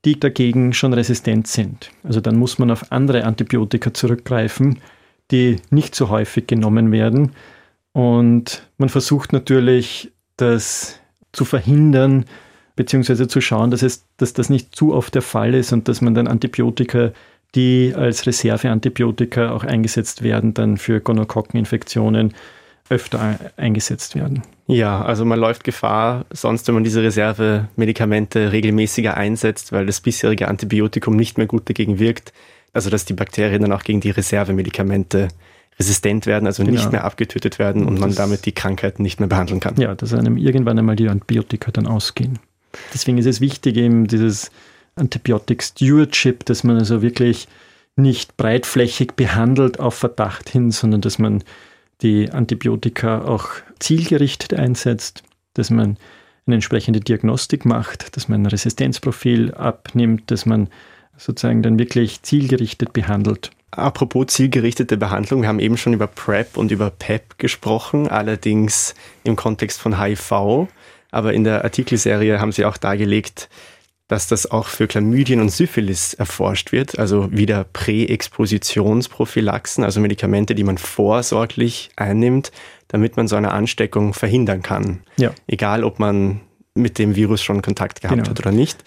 die 0.06 0.18
dagegen 0.18 0.72
schon 0.72 0.94
resistent 0.94 1.46
sind. 1.46 1.90
Also 2.02 2.22
dann 2.22 2.38
muss 2.38 2.58
man 2.58 2.70
auf 2.70 2.90
andere 2.90 3.24
Antibiotika 3.24 3.92
zurückgreifen, 3.92 4.78
die 5.30 5.56
nicht 5.68 5.94
so 5.94 6.08
häufig 6.08 6.46
genommen 6.46 6.90
werden. 6.90 7.32
Und 7.92 8.66
man 8.78 8.88
versucht 8.88 9.34
natürlich, 9.34 10.10
das 10.38 10.98
zu 11.32 11.44
verhindern, 11.44 12.24
beziehungsweise 12.74 13.28
zu 13.28 13.42
schauen, 13.42 13.70
dass, 13.70 13.82
es, 13.82 14.06
dass 14.16 14.32
das 14.32 14.48
nicht 14.48 14.74
zu 14.74 14.94
oft 14.94 15.14
der 15.14 15.22
Fall 15.22 15.52
ist 15.52 15.74
und 15.74 15.86
dass 15.86 16.00
man 16.00 16.14
dann 16.14 16.28
Antibiotika, 16.28 17.12
die 17.54 17.92
als 17.94 18.26
Reserveantibiotika 18.26 19.50
auch 19.50 19.64
eingesetzt 19.64 20.22
werden, 20.22 20.54
dann 20.54 20.78
für 20.78 21.00
Gonokokkeninfektionen 21.00 22.32
öfter 22.90 23.38
eingesetzt 23.56 24.14
werden. 24.14 24.42
Ja, 24.66 25.02
also 25.02 25.24
man 25.24 25.38
läuft 25.38 25.64
Gefahr, 25.64 26.26
sonst 26.30 26.66
wenn 26.68 26.74
man 26.74 26.84
diese 26.84 27.02
Reservemedikamente 27.02 28.52
regelmäßiger 28.52 29.16
einsetzt, 29.16 29.72
weil 29.72 29.86
das 29.86 30.00
bisherige 30.00 30.48
Antibiotikum 30.48 31.16
nicht 31.16 31.38
mehr 31.38 31.46
gut 31.46 31.68
dagegen 31.68 31.98
wirkt, 31.98 32.32
also 32.72 32.90
dass 32.90 33.04
die 33.04 33.14
Bakterien 33.14 33.62
dann 33.62 33.72
auch 33.72 33.82
gegen 33.82 34.00
die 34.00 34.10
Reservemedikamente 34.10 35.28
resistent 35.78 36.26
werden, 36.26 36.46
also 36.46 36.62
genau. 36.62 36.76
nicht 36.76 36.92
mehr 36.92 37.04
abgetötet 37.04 37.58
werden 37.58 37.82
und, 37.82 37.94
und 37.94 38.00
man 38.00 38.14
damit 38.14 38.44
die 38.44 38.52
Krankheiten 38.52 39.02
nicht 39.02 39.18
mehr 39.18 39.28
behandeln 39.28 39.60
kann. 39.60 39.76
Ja, 39.76 39.94
dass 39.94 40.12
einem 40.12 40.36
irgendwann 40.36 40.78
einmal 40.78 40.96
die 40.96 41.08
Antibiotika 41.08 41.70
dann 41.70 41.86
ausgehen. 41.86 42.38
Deswegen 42.92 43.18
ist 43.18 43.26
es 43.26 43.40
wichtig, 43.40 43.76
eben 43.76 44.06
dieses 44.06 44.50
Antibiotic 44.96 45.62
Stewardship, 45.62 46.44
dass 46.44 46.64
man 46.64 46.76
also 46.76 47.02
wirklich 47.02 47.48
nicht 47.96 48.36
breitflächig 48.36 49.14
behandelt 49.14 49.80
auf 49.80 49.94
Verdacht 49.94 50.48
hin, 50.48 50.70
sondern 50.70 51.00
dass 51.00 51.18
man 51.18 51.42
die 52.02 52.30
Antibiotika 52.30 53.22
auch 53.22 53.48
zielgerichtet 53.78 54.54
einsetzt, 54.54 55.22
dass 55.54 55.70
man 55.70 55.96
eine 56.46 56.56
entsprechende 56.56 57.00
Diagnostik 57.00 57.64
macht, 57.64 58.16
dass 58.16 58.28
man 58.28 58.42
ein 58.42 58.46
Resistenzprofil 58.46 59.52
abnimmt, 59.54 60.30
dass 60.30 60.46
man 60.46 60.68
sozusagen 61.16 61.62
dann 61.62 61.78
wirklich 61.78 62.22
zielgerichtet 62.22 62.92
behandelt. 62.92 63.50
Apropos 63.72 64.26
zielgerichtete 64.28 64.96
Behandlung, 64.96 65.42
wir 65.42 65.48
haben 65.48 65.60
eben 65.60 65.76
schon 65.76 65.92
über 65.92 66.08
PrEP 66.08 66.56
und 66.56 66.72
über 66.72 66.90
PEP 66.90 67.38
gesprochen, 67.38 68.08
allerdings 68.08 68.94
im 69.22 69.36
Kontext 69.36 69.80
von 69.80 70.00
HIV. 70.00 70.66
Aber 71.12 71.34
in 71.34 71.44
der 71.44 71.62
Artikelserie 71.64 72.40
haben 72.40 72.52
Sie 72.52 72.64
auch 72.64 72.76
dargelegt, 72.76 73.48
dass 74.10 74.26
das 74.26 74.50
auch 74.50 74.66
für 74.66 74.88
Chlamydien 74.88 75.40
und 75.40 75.50
Syphilis 75.50 76.14
erforscht 76.14 76.72
wird, 76.72 76.98
also 76.98 77.30
wieder 77.30 77.62
Präexpositionsprophylaxen, 77.62 79.84
also 79.84 80.00
Medikamente, 80.00 80.56
die 80.56 80.64
man 80.64 80.78
vorsorglich 80.78 81.90
einnimmt, 81.94 82.50
damit 82.88 83.16
man 83.16 83.28
so 83.28 83.36
eine 83.36 83.52
Ansteckung 83.52 84.12
verhindern 84.12 84.62
kann. 84.62 84.98
Ja. 85.16 85.30
Egal, 85.46 85.84
ob 85.84 86.00
man 86.00 86.40
mit 86.74 86.98
dem 86.98 87.14
Virus 87.14 87.40
schon 87.40 87.62
Kontakt 87.62 88.00
gehabt 88.00 88.16
genau. 88.16 88.30
hat 88.30 88.40
oder 88.40 88.50
nicht. 88.50 88.82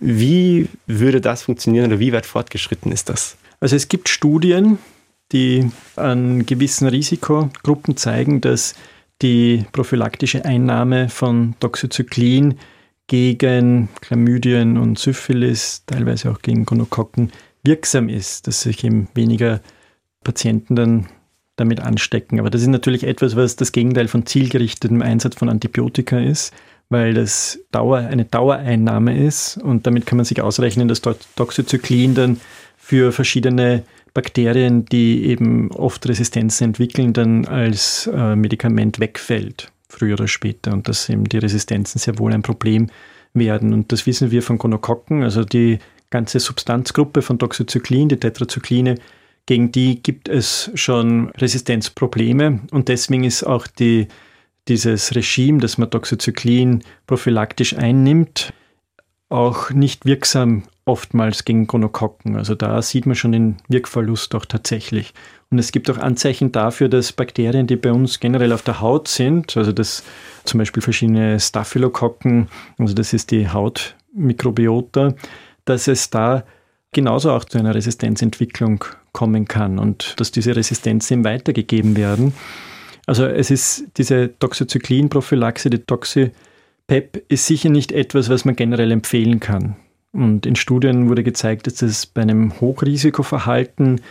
Wie 0.00 0.68
würde 0.86 1.20
das 1.20 1.42
funktionieren 1.42 1.86
oder 1.86 1.98
wie 1.98 2.12
weit 2.12 2.26
fortgeschritten 2.26 2.92
ist 2.92 3.08
das? 3.08 3.36
Also 3.58 3.74
es 3.74 3.88
gibt 3.88 4.08
Studien, 4.08 4.78
die 5.32 5.72
an 5.96 6.46
gewissen 6.46 6.86
Risikogruppen 6.86 7.96
zeigen, 7.96 8.40
dass 8.40 8.76
die 9.22 9.64
prophylaktische 9.72 10.44
Einnahme 10.44 11.08
von 11.08 11.56
Doxycyclin 11.58 12.60
gegen 13.08 13.88
Chlamydien 14.00 14.78
und 14.78 14.98
Syphilis, 14.98 15.82
teilweise 15.86 16.30
auch 16.30 16.40
gegen 16.40 16.64
Gonokokken, 16.64 17.32
wirksam 17.64 18.08
ist, 18.08 18.46
dass 18.46 18.62
sich 18.62 18.84
eben 18.84 19.08
weniger 19.14 19.60
Patienten 20.22 20.76
dann 20.76 21.06
damit 21.56 21.80
anstecken. 21.80 22.38
Aber 22.38 22.50
das 22.50 22.62
ist 22.62 22.68
natürlich 22.68 23.04
etwas, 23.04 23.34
was 23.34 23.56
das 23.56 23.72
Gegenteil 23.72 24.08
von 24.08 24.26
zielgerichtetem 24.26 25.02
Einsatz 25.02 25.36
von 25.36 25.48
Antibiotika 25.48 26.18
ist, 26.18 26.54
weil 26.90 27.14
das 27.14 27.58
Dauer, 27.72 27.98
eine 27.98 28.24
Dauereinnahme 28.24 29.18
ist 29.18 29.56
und 29.56 29.86
damit 29.86 30.06
kann 30.06 30.16
man 30.16 30.24
sich 30.24 30.40
ausrechnen, 30.40 30.86
dass 30.88 31.02
Doxycyclin 31.02 32.14
dann 32.14 32.40
für 32.76 33.12
verschiedene 33.12 33.82
Bakterien, 34.14 34.84
die 34.86 35.26
eben 35.26 35.70
oft 35.72 36.08
Resistenzen 36.08 36.68
entwickeln, 36.68 37.12
dann 37.12 37.46
als 37.46 38.06
äh, 38.06 38.36
Medikament 38.36 39.00
wegfällt 39.00 39.72
früher 39.88 40.14
oder 40.14 40.28
später 40.28 40.72
und 40.72 40.88
dass 40.88 41.08
eben 41.08 41.24
die 41.24 41.38
Resistenzen 41.38 41.98
sehr 41.98 42.18
wohl 42.18 42.32
ein 42.32 42.42
Problem 42.42 42.88
werden. 43.34 43.72
Und 43.72 43.92
das 43.92 44.06
wissen 44.06 44.30
wir 44.30 44.42
von 44.42 44.58
Gonokokken, 44.58 45.22
also 45.22 45.44
die 45.44 45.78
ganze 46.10 46.40
Substanzgruppe 46.40 47.22
von 47.22 47.38
Doxycyclin, 47.38 48.08
die 48.08 48.16
Tetracycline, 48.18 48.96
gegen 49.46 49.72
die 49.72 50.02
gibt 50.02 50.28
es 50.28 50.70
schon 50.74 51.30
Resistenzprobleme 51.30 52.60
und 52.70 52.88
deswegen 52.88 53.24
ist 53.24 53.44
auch 53.44 53.66
die, 53.66 54.08
dieses 54.68 55.14
Regime, 55.14 55.58
dass 55.58 55.78
man 55.78 55.88
Doxycyclin 55.88 56.82
prophylaktisch 57.06 57.74
einnimmt, 57.74 58.52
auch 59.30 59.70
nicht 59.70 60.04
wirksam 60.04 60.64
oftmals 60.84 61.44
gegen 61.44 61.66
Gonokokken. 61.66 62.36
Also 62.36 62.54
da 62.54 62.80
sieht 62.82 63.06
man 63.06 63.14
schon 63.14 63.32
den 63.32 63.56
Wirkverlust 63.68 64.34
auch 64.34 64.44
tatsächlich. 64.44 65.12
Und 65.50 65.58
es 65.58 65.72
gibt 65.72 65.88
auch 65.90 65.98
Anzeichen 65.98 66.52
dafür, 66.52 66.88
dass 66.88 67.12
Bakterien, 67.12 67.66
die 67.66 67.76
bei 67.76 67.90
uns 67.90 68.20
generell 68.20 68.52
auf 68.52 68.62
der 68.62 68.80
Haut 68.80 69.08
sind, 69.08 69.56
also 69.56 69.72
dass 69.72 70.04
zum 70.44 70.58
Beispiel 70.58 70.82
verschiedene 70.82 71.40
Staphylokokken, 71.40 72.48
also 72.76 72.92
das 72.92 73.14
ist 73.14 73.30
die 73.30 73.48
Hautmikrobiota, 73.48 75.14
dass 75.64 75.88
es 75.88 76.10
da 76.10 76.44
genauso 76.92 77.32
auch 77.32 77.44
zu 77.44 77.58
einer 77.58 77.74
Resistenzentwicklung 77.74 78.84
kommen 79.12 79.48
kann 79.48 79.78
und 79.78 80.14
dass 80.20 80.32
diese 80.32 80.54
Resistenzen 80.54 81.24
weitergegeben 81.24 81.96
werden. 81.96 82.34
Also 83.06 83.24
es 83.24 83.50
ist 83.50 83.86
diese 83.96 84.28
Doxycyclin-Prophylaxe, 84.28 85.70
die 85.70 85.84
Doxy-PEP, 85.84 87.24
ist 87.28 87.46
sicher 87.46 87.70
nicht 87.70 87.90
etwas, 87.92 88.28
was 88.28 88.44
man 88.44 88.54
generell 88.54 88.90
empfehlen 88.90 89.40
kann. 89.40 89.76
Und 90.12 90.44
in 90.44 90.56
Studien 90.56 91.08
wurde 91.08 91.22
gezeigt, 91.22 91.66
dass 91.66 91.80
es 91.80 92.04
bei 92.04 92.22
einem 92.22 92.60
Hochrisikoverhalten 92.60 94.02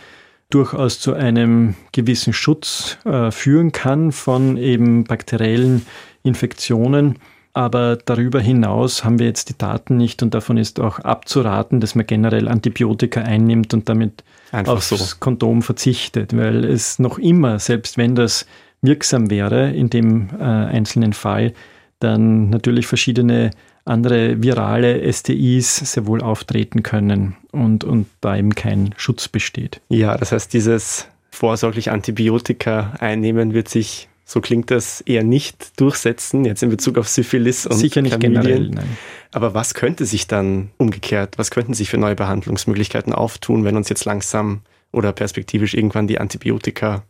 durchaus 0.50 1.00
zu 1.00 1.14
einem 1.14 1.76
gewissen 1.92 2.34
Schutz 2.34 2.98
äh, 3.06 3.32
führen 3.32 3.72
kann 3.72 4.12
von 4.12 4.58
eben 4.58 5.04
bakteriellen 5.04 5.86
Infektionen. 6.24 7.20
Aber 7.54 7.98
darüber 7.98 8.40
hinaus 8.40 9.04
haben 9.04 9.18
wir 9.18 9.26
jetzt 9.26 9.50
die 9.50 9.58
Daten 9.58 9.98
nicht 9.98 10.22
und 10.22 10.36
davon 10.36 10.58
ist 10.58 10.80
auch 10.80 11.00
abzuraten, 11.00 11.80
dass 11.80 11.96
man 11.96 12.06
generell 12.06 12.48
Antibiotika 12.48 13.22
einnimmt 13.22 13.74
und 13.74 13.90
damit 13.90 14.24
Einfach 14.52 14.74
aufs 14.74 14.90
so. 14.90 15.16
Kondom 15.20 15.64
verzichtet, 15.64 16.38
weil 16.38 16.64
es 16.64 17.00
noch 17.00 17.18
immer, 17.18 17.58
selbst 17.58 17.98
wenn 17.98 18.14
das 18.14 18.46
wirksam 18.84 19.32
wäre 19.32 19.72
in 19.72 19.90
dem 19.90 20.30
äh, 20.40 20.44
einzelnen 20.44 21.14
Fall, 21.14 21.54
dann 22.00 22.52
natürlich 22.52 22.86
verschiedene 22.86 23.50
andere 23.88 24.42
virale 24.42 25.12
STIs 25.12 25.78
sehr 25.78 26.06
wohl 26.08 26.22
auftreten 26.22 26.84
können 26.84 27.36
und, 27.52 27.84
und 27.84 28.08
da 28.22 28.38
eben 28.38 28.56
kein 28.56 28.94
Schutz 28.98 29.28
besteht. 29.28 29.82
Ja, 29.90 30.18
das 30.18 30.32
heißt, 30.32 30.54
dieses 30.54 31.08
vorsorglich 31.32 31.92
Antibiotika 31.92 32.94
einnehmen 33.00 33.54
wird 33.54 33.70
sich, 33.70 34.10
so 34.26 34.42
klingt 34.42 34.72
das, 34.72 35.02
eher 35.02 35.24
nicht 35.24 35.80
durchsetzen, 35.80 36.46
jetzt 36.46 36.64
in 36.64 36.70
Bezug 36.70 36.98
auf 36.98 37.08
Syphilis 37.08 37.66
und 37.66 37.78
Sicher 37.78 38.02
nicht 38.02 38.20
Chlamydien. 38.20 38.44
generell, 38.44 38.70
nein. 38.70 38.98
Aber 39.32 39.54
was 39.54 39.74
könnte 39.74 40.06
sich 40.06 40.28
dann 40.28 40.72
umgekehrt, 40.78 41.38
was 41.38 41.52
könnten 41.52 41.74
sich 41.74 41.90
für 41.90 41.98
neue 41.98 42.16
Behandlungsmöglichkeiten 42.16 43.14
auftun, 43.14 43.64
wenn 43.64 43.78
uns 43.78 43.90
jetzt 43.90 44.06
langsam 44.06 44.62
oder 44.92 45.12
perspektivisch 45.12 45.74
irgendwann 45.74 46.08
die 46.08 46.20
Antibiotika 46.20 47.04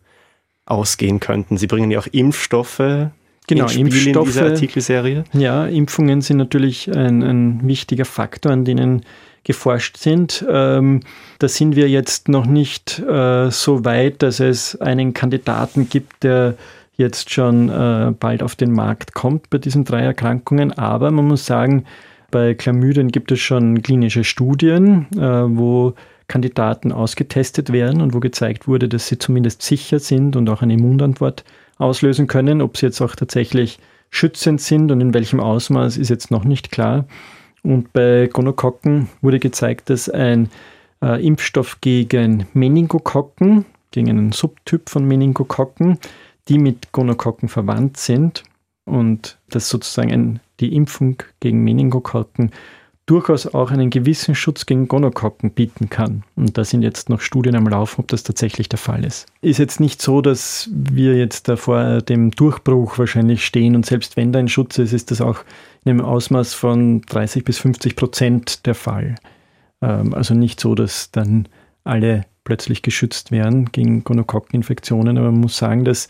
ausgehen 0.65 1.19
könnten? 1.19 1.57
Sie 1.57 1.67
bringen 1.67 1.89
ja 1.89 1.99
auch 1.99 2.07
Impfstoffe 2.07 3.09
Genau, 3.47 3.69
Impfstoffe, 3.69 4.27
in 4.27 4.31
dieser 4.31 4.45
Artikelserie. 4.45 5.23
Ja, 5.33 5.65
Impfungen 5.65 6.21
sind 6.21 6.37
natürlich 6.37 6.93
ein, 6.93 7.23
ein 7.23 7.67
wichtiger 7.67 8.05
Faktor, 8.05 8.51
an 8.51 8.65
denen 8.65 9.03
geforscht 9.45 9.95
sind. 9.95 10.45
Ähm, 10.49 10.99
da 11.39 11.47
sind 11.47 11.77
wir 11.77 11.89
jetzt 11.89 12.27
noch 12.27 12.45
nicht 12.45 12.99
äh, 12.99 13.49
so 13.49 13.85
weit, 13.85 14.21
dass 14.21 14.41
es 14.41 14.79
einen 14.81 15.13
Kandidaten 15.13 15.87
gibt, 15.89 16.23
der 16.23 16.55
jetzt 16.97 17.29
schon 17.29 17.69
äh, 17.69 18.11
bald 18.19 18.43
auf 18.43 18.55
den 18.55 18.73
Markt 18.73 19.13
kommt 19.13 19.49
bei 19.49 19.57
diesen 19.59 19.85
drei 19.85 20.01
Erkrankungen. 20.01 20.73
Aber 20.73 21.11
man 21.11 21.25
muss 21.25 21.45
sagen, 21.45 21.85
bei 22.31 22.53
Chlamydien 22.55 23.09
gibt 23.09 23.31
es 23.31 23.39
schon 23.39 23.81
klinische 23.81 24.25
Studien, 24.25 25.07
äh, 25.15 25.19
wo 25.21 25.93
Kandidaten 26.27 26.91
ausgetestet 26.91 27.71
werden 27.71 28.01
und 28.01 28.13
wo 28.13 28.19
gezeigt 28.19 28.67
wurde, 28.67 28.89
dass 28.89 29.07
sie 29.07 29.17
zumindest 29.17 29.61
sicher 29.61 29.99
sind 29.99 30.35
und 30.35 30.49
auch 30.49 30.61
eine 30.61 30.73
Immunantwort 30.73 31.45
auslösen 31.77 32.27
können. 32.27 32.61
Ob 32.61 32.77
sie 32.77 32.85
jetzt 32.87 33.01
auch 33.01 33.15
tatsächlich 33.15 33.79
schützend 34.09 34.61
sind 34.61 34.91
und 34.91 35.01
in 35.01 35.13
welchem 35.13 35.39
Ausmaß 35.39 35.97
ist 35.97 36.09
jetzt 36.09 36.31
noch 36.31 36.43
nicht 36.43 36.71
klar. 36.71 37.05
Und 37.63 37.91
bei 37.93 38.29
Gonokokken 38.31 39.09
wurde 39.21 39.39
gezeigt, 39.39 39.89
dass 39.89 40.09
ein 40.09 40.49
äh, 41.01 41.25
Impfstoff 41.25 41.81
gegen 41.81 42.47
Meningokokken, 42.53 43.65
gegen 43.91 44.09
einen 44.09 44.31
Subtyp 44.31 44.89
von 44.89 45.05
Meningokokken, 45.05 45.99
die 46.47 46.59
mit 46.59 46.91
Gonokokken 46.91 47.49
verwandt 47.49 47.97
sind 47.97 48.43
und 48.85 49.37
dass 49.49 49.69
sozusagen 49.69 50.11
ein, 50.11 50.39
die 50.59 50.75
Impfung 50.75 51.21
gegen 51.39 51.63
Meningokokken 51.63 52.51
durchaus 53.07 53.47
auch 53.47 53.71
einen 53.71 53.89
gewissen 53.89 54.35
Schutz 54.35 54.65
gegen 54.65 54.87
Gonokokken 54.87 55.51
bieten 55.51 55.89
kann. 55.89 56.23
Und 56.35 56.57
da 56.57 56.65
sind 56.65 56.81
jetzt 56.83 57.09
noch 57.09 57.21
Studien 57.21 57.55
am 57.55 57.67
Laufen, 57.67 58.01
ob 58.01 58.09
das 58.09 58.23
tatsächlich 58.23 58.69
der 58.69 58.77
Fall 58.77 59.03
ist. 59.05 59.27
Ist 59.41 59.57
jetzt 59.57 59.79
nicht 59.79 60.01
so, 60.01 60.21
dass 60.21 60.69
wir 60.71 61.17
jetzt 61.17 61.47
da 61.47 61.55
vor 61.55 62.01
dem 62.01 62.31
Durchbruch 62.31 62.99
wahrscheinlich 62.99 63.45
stehen 63.45 63.75
und 63.75 63.85
selbst 63.85 64.17
wenn 64.17 64.33
da 64.33 64.39
ein 64.39 64.49
Schutz 64.49 64.77
ist, 64.77 64.91
ist 64.91 65.09
das 65.09 65.21
auch 65.21 65.39
in 65.85 65.91
einem 65.91 66.01
Ausmaß 66.01 66.53
von 66.53 67.01
30 67.01 67.45
bis 67.45 67.57
50 67.59 67.95
Prozent 67.95 68.65
der 68.65 68.75
Fall. 68.75 69.15
Ähm, 69.81 70.13
also 70.13 70.33
nicht 70.33 70.59
so, 70.59 70.75
dass 70.75 71.09
dann 71.11 71.47
alle 71.85 72.25
plötzlich 72.43 72.81
geschützt 72.81 73.31
werden 73.31 73.71
gegen 73.71 74.03
Gonokokkeninfektionen, 74.03 75.17
aber 75.17 75.31
man 75.31 75.41
muss 75.41 75.57
sagen, 75.57 75.85
dass 75.85 76.09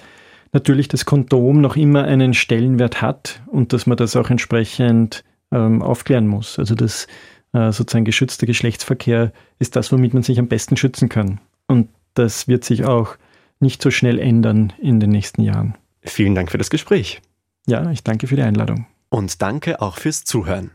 natürlich 0.52 0.88
das 0.88 1.06
Kondom 1.06 1.62
noch 1.62 1.76
immer 1.76 2.06
einen 2.06 2.34
Stellenwert 2.34 3.04
hat 3.04 3.42
und 3.46 3.72
dass 3.72 3.86
man 3.86 3.98
das 3.98 4.16
auch 4.16 4.32
entsprechend 4.32 5.24
ähm, 5.52 5.82
aufklären 5.82 6.28
muss. 6.28 6.60
Also 6.60 6.76
das 6.76 7.08
äh, 7.54 7.72
sozusagen 7.72 8.06
geschützte 8.06 8.46
Geschlechtsverkehr 8.46 9.32
ist 9.60 9.76
das, 9.76 9.92
womit 9.92 10.14
man 10.14 10.24
sich 10.24 10.40
am 10.40 10.48
besten 10.48 10.78
schützen 10.78 11.10
kann. 11.10 11.40
Und 11.68 11.90
das 12.14 12.48
wird 12.48 12.64
sich 12.64 12.86
auch 12.86 13.16
nicht 13.60 13.82
so 13.82 13.92
schnell 13.92 14.20
ändern 14.20 14.74
in 14.80 15.00
den 15.00 15.10
nächsten 15.10 15.42
Jahren. 15.42 15.76
Vielen 16.02 16.36
Dank 16.36 16.52
für 16.52 16.58
das 16.58 16.70
Gespräch. 16.70 17.22
Ja, 17.66 17.90
ich 17.92 18.04
danke 18.04 18.28
für 18.28 18.36
die 18.36 18.44
Einladung. 18.44 18.86
Und 19.10 19.42
danke 19.42 19.82
auch 19.82 19.98
fürs 19.98 20.24
Zuhören. 20.24 20.72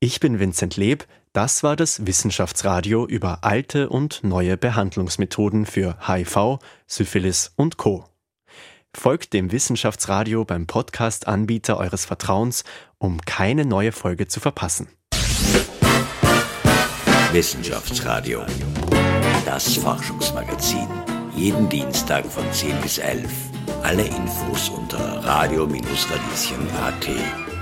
Ich 0.00 0.20
bin 0.20 0.38
Vincent 0.38 0.76
Leb. 0.76 1.06
Das 1.32 1.62
war 1.62 1.76
das 1.76 2.06
Wissenschaftsradio 2.06 3.06
über 3.06 3.44
alte 3.44 3.88
und 3.88 4.24
neue 4.24 4.56
Behandlungsmethoden 4.56 5.66
für 5.66 5.96
HIV, 6.06 6.58
Syphilis 6.86 7.52
und 7.56 7.76
Co. 7.76 8.04
Folgt 8.94 9.32
dem 9.32 9.52
Wissenschaftsradio 9.52 10.44
beim 10.44 10.66
Podcast-Anbieter 10.66 11.76
eures 11.76 12.04
Vertrauens, 12.04 12.64
um 12.98 13.20
keine 13.20 13.64
neue 13.64 13.92
Folge 13.92 14.28
zu 14.28 14.40
verpassen. 14.40 14.88
Wissenschaftsradio. 17.32 18.42
Das 19.44 19.74
Forschungsmagazin. 19.74 20.88
Jeden 21.34 21.68
Dienstag 21.68 22.24
von 22.26 22.44
10 22.52 22.80
bis 22.80 22.98
11. 22.98 23.30
Alle 23.82 24.02
Infos 24.02 24.70
unter 24.70 25.24
radio-radieschen.at. 25.24 27.57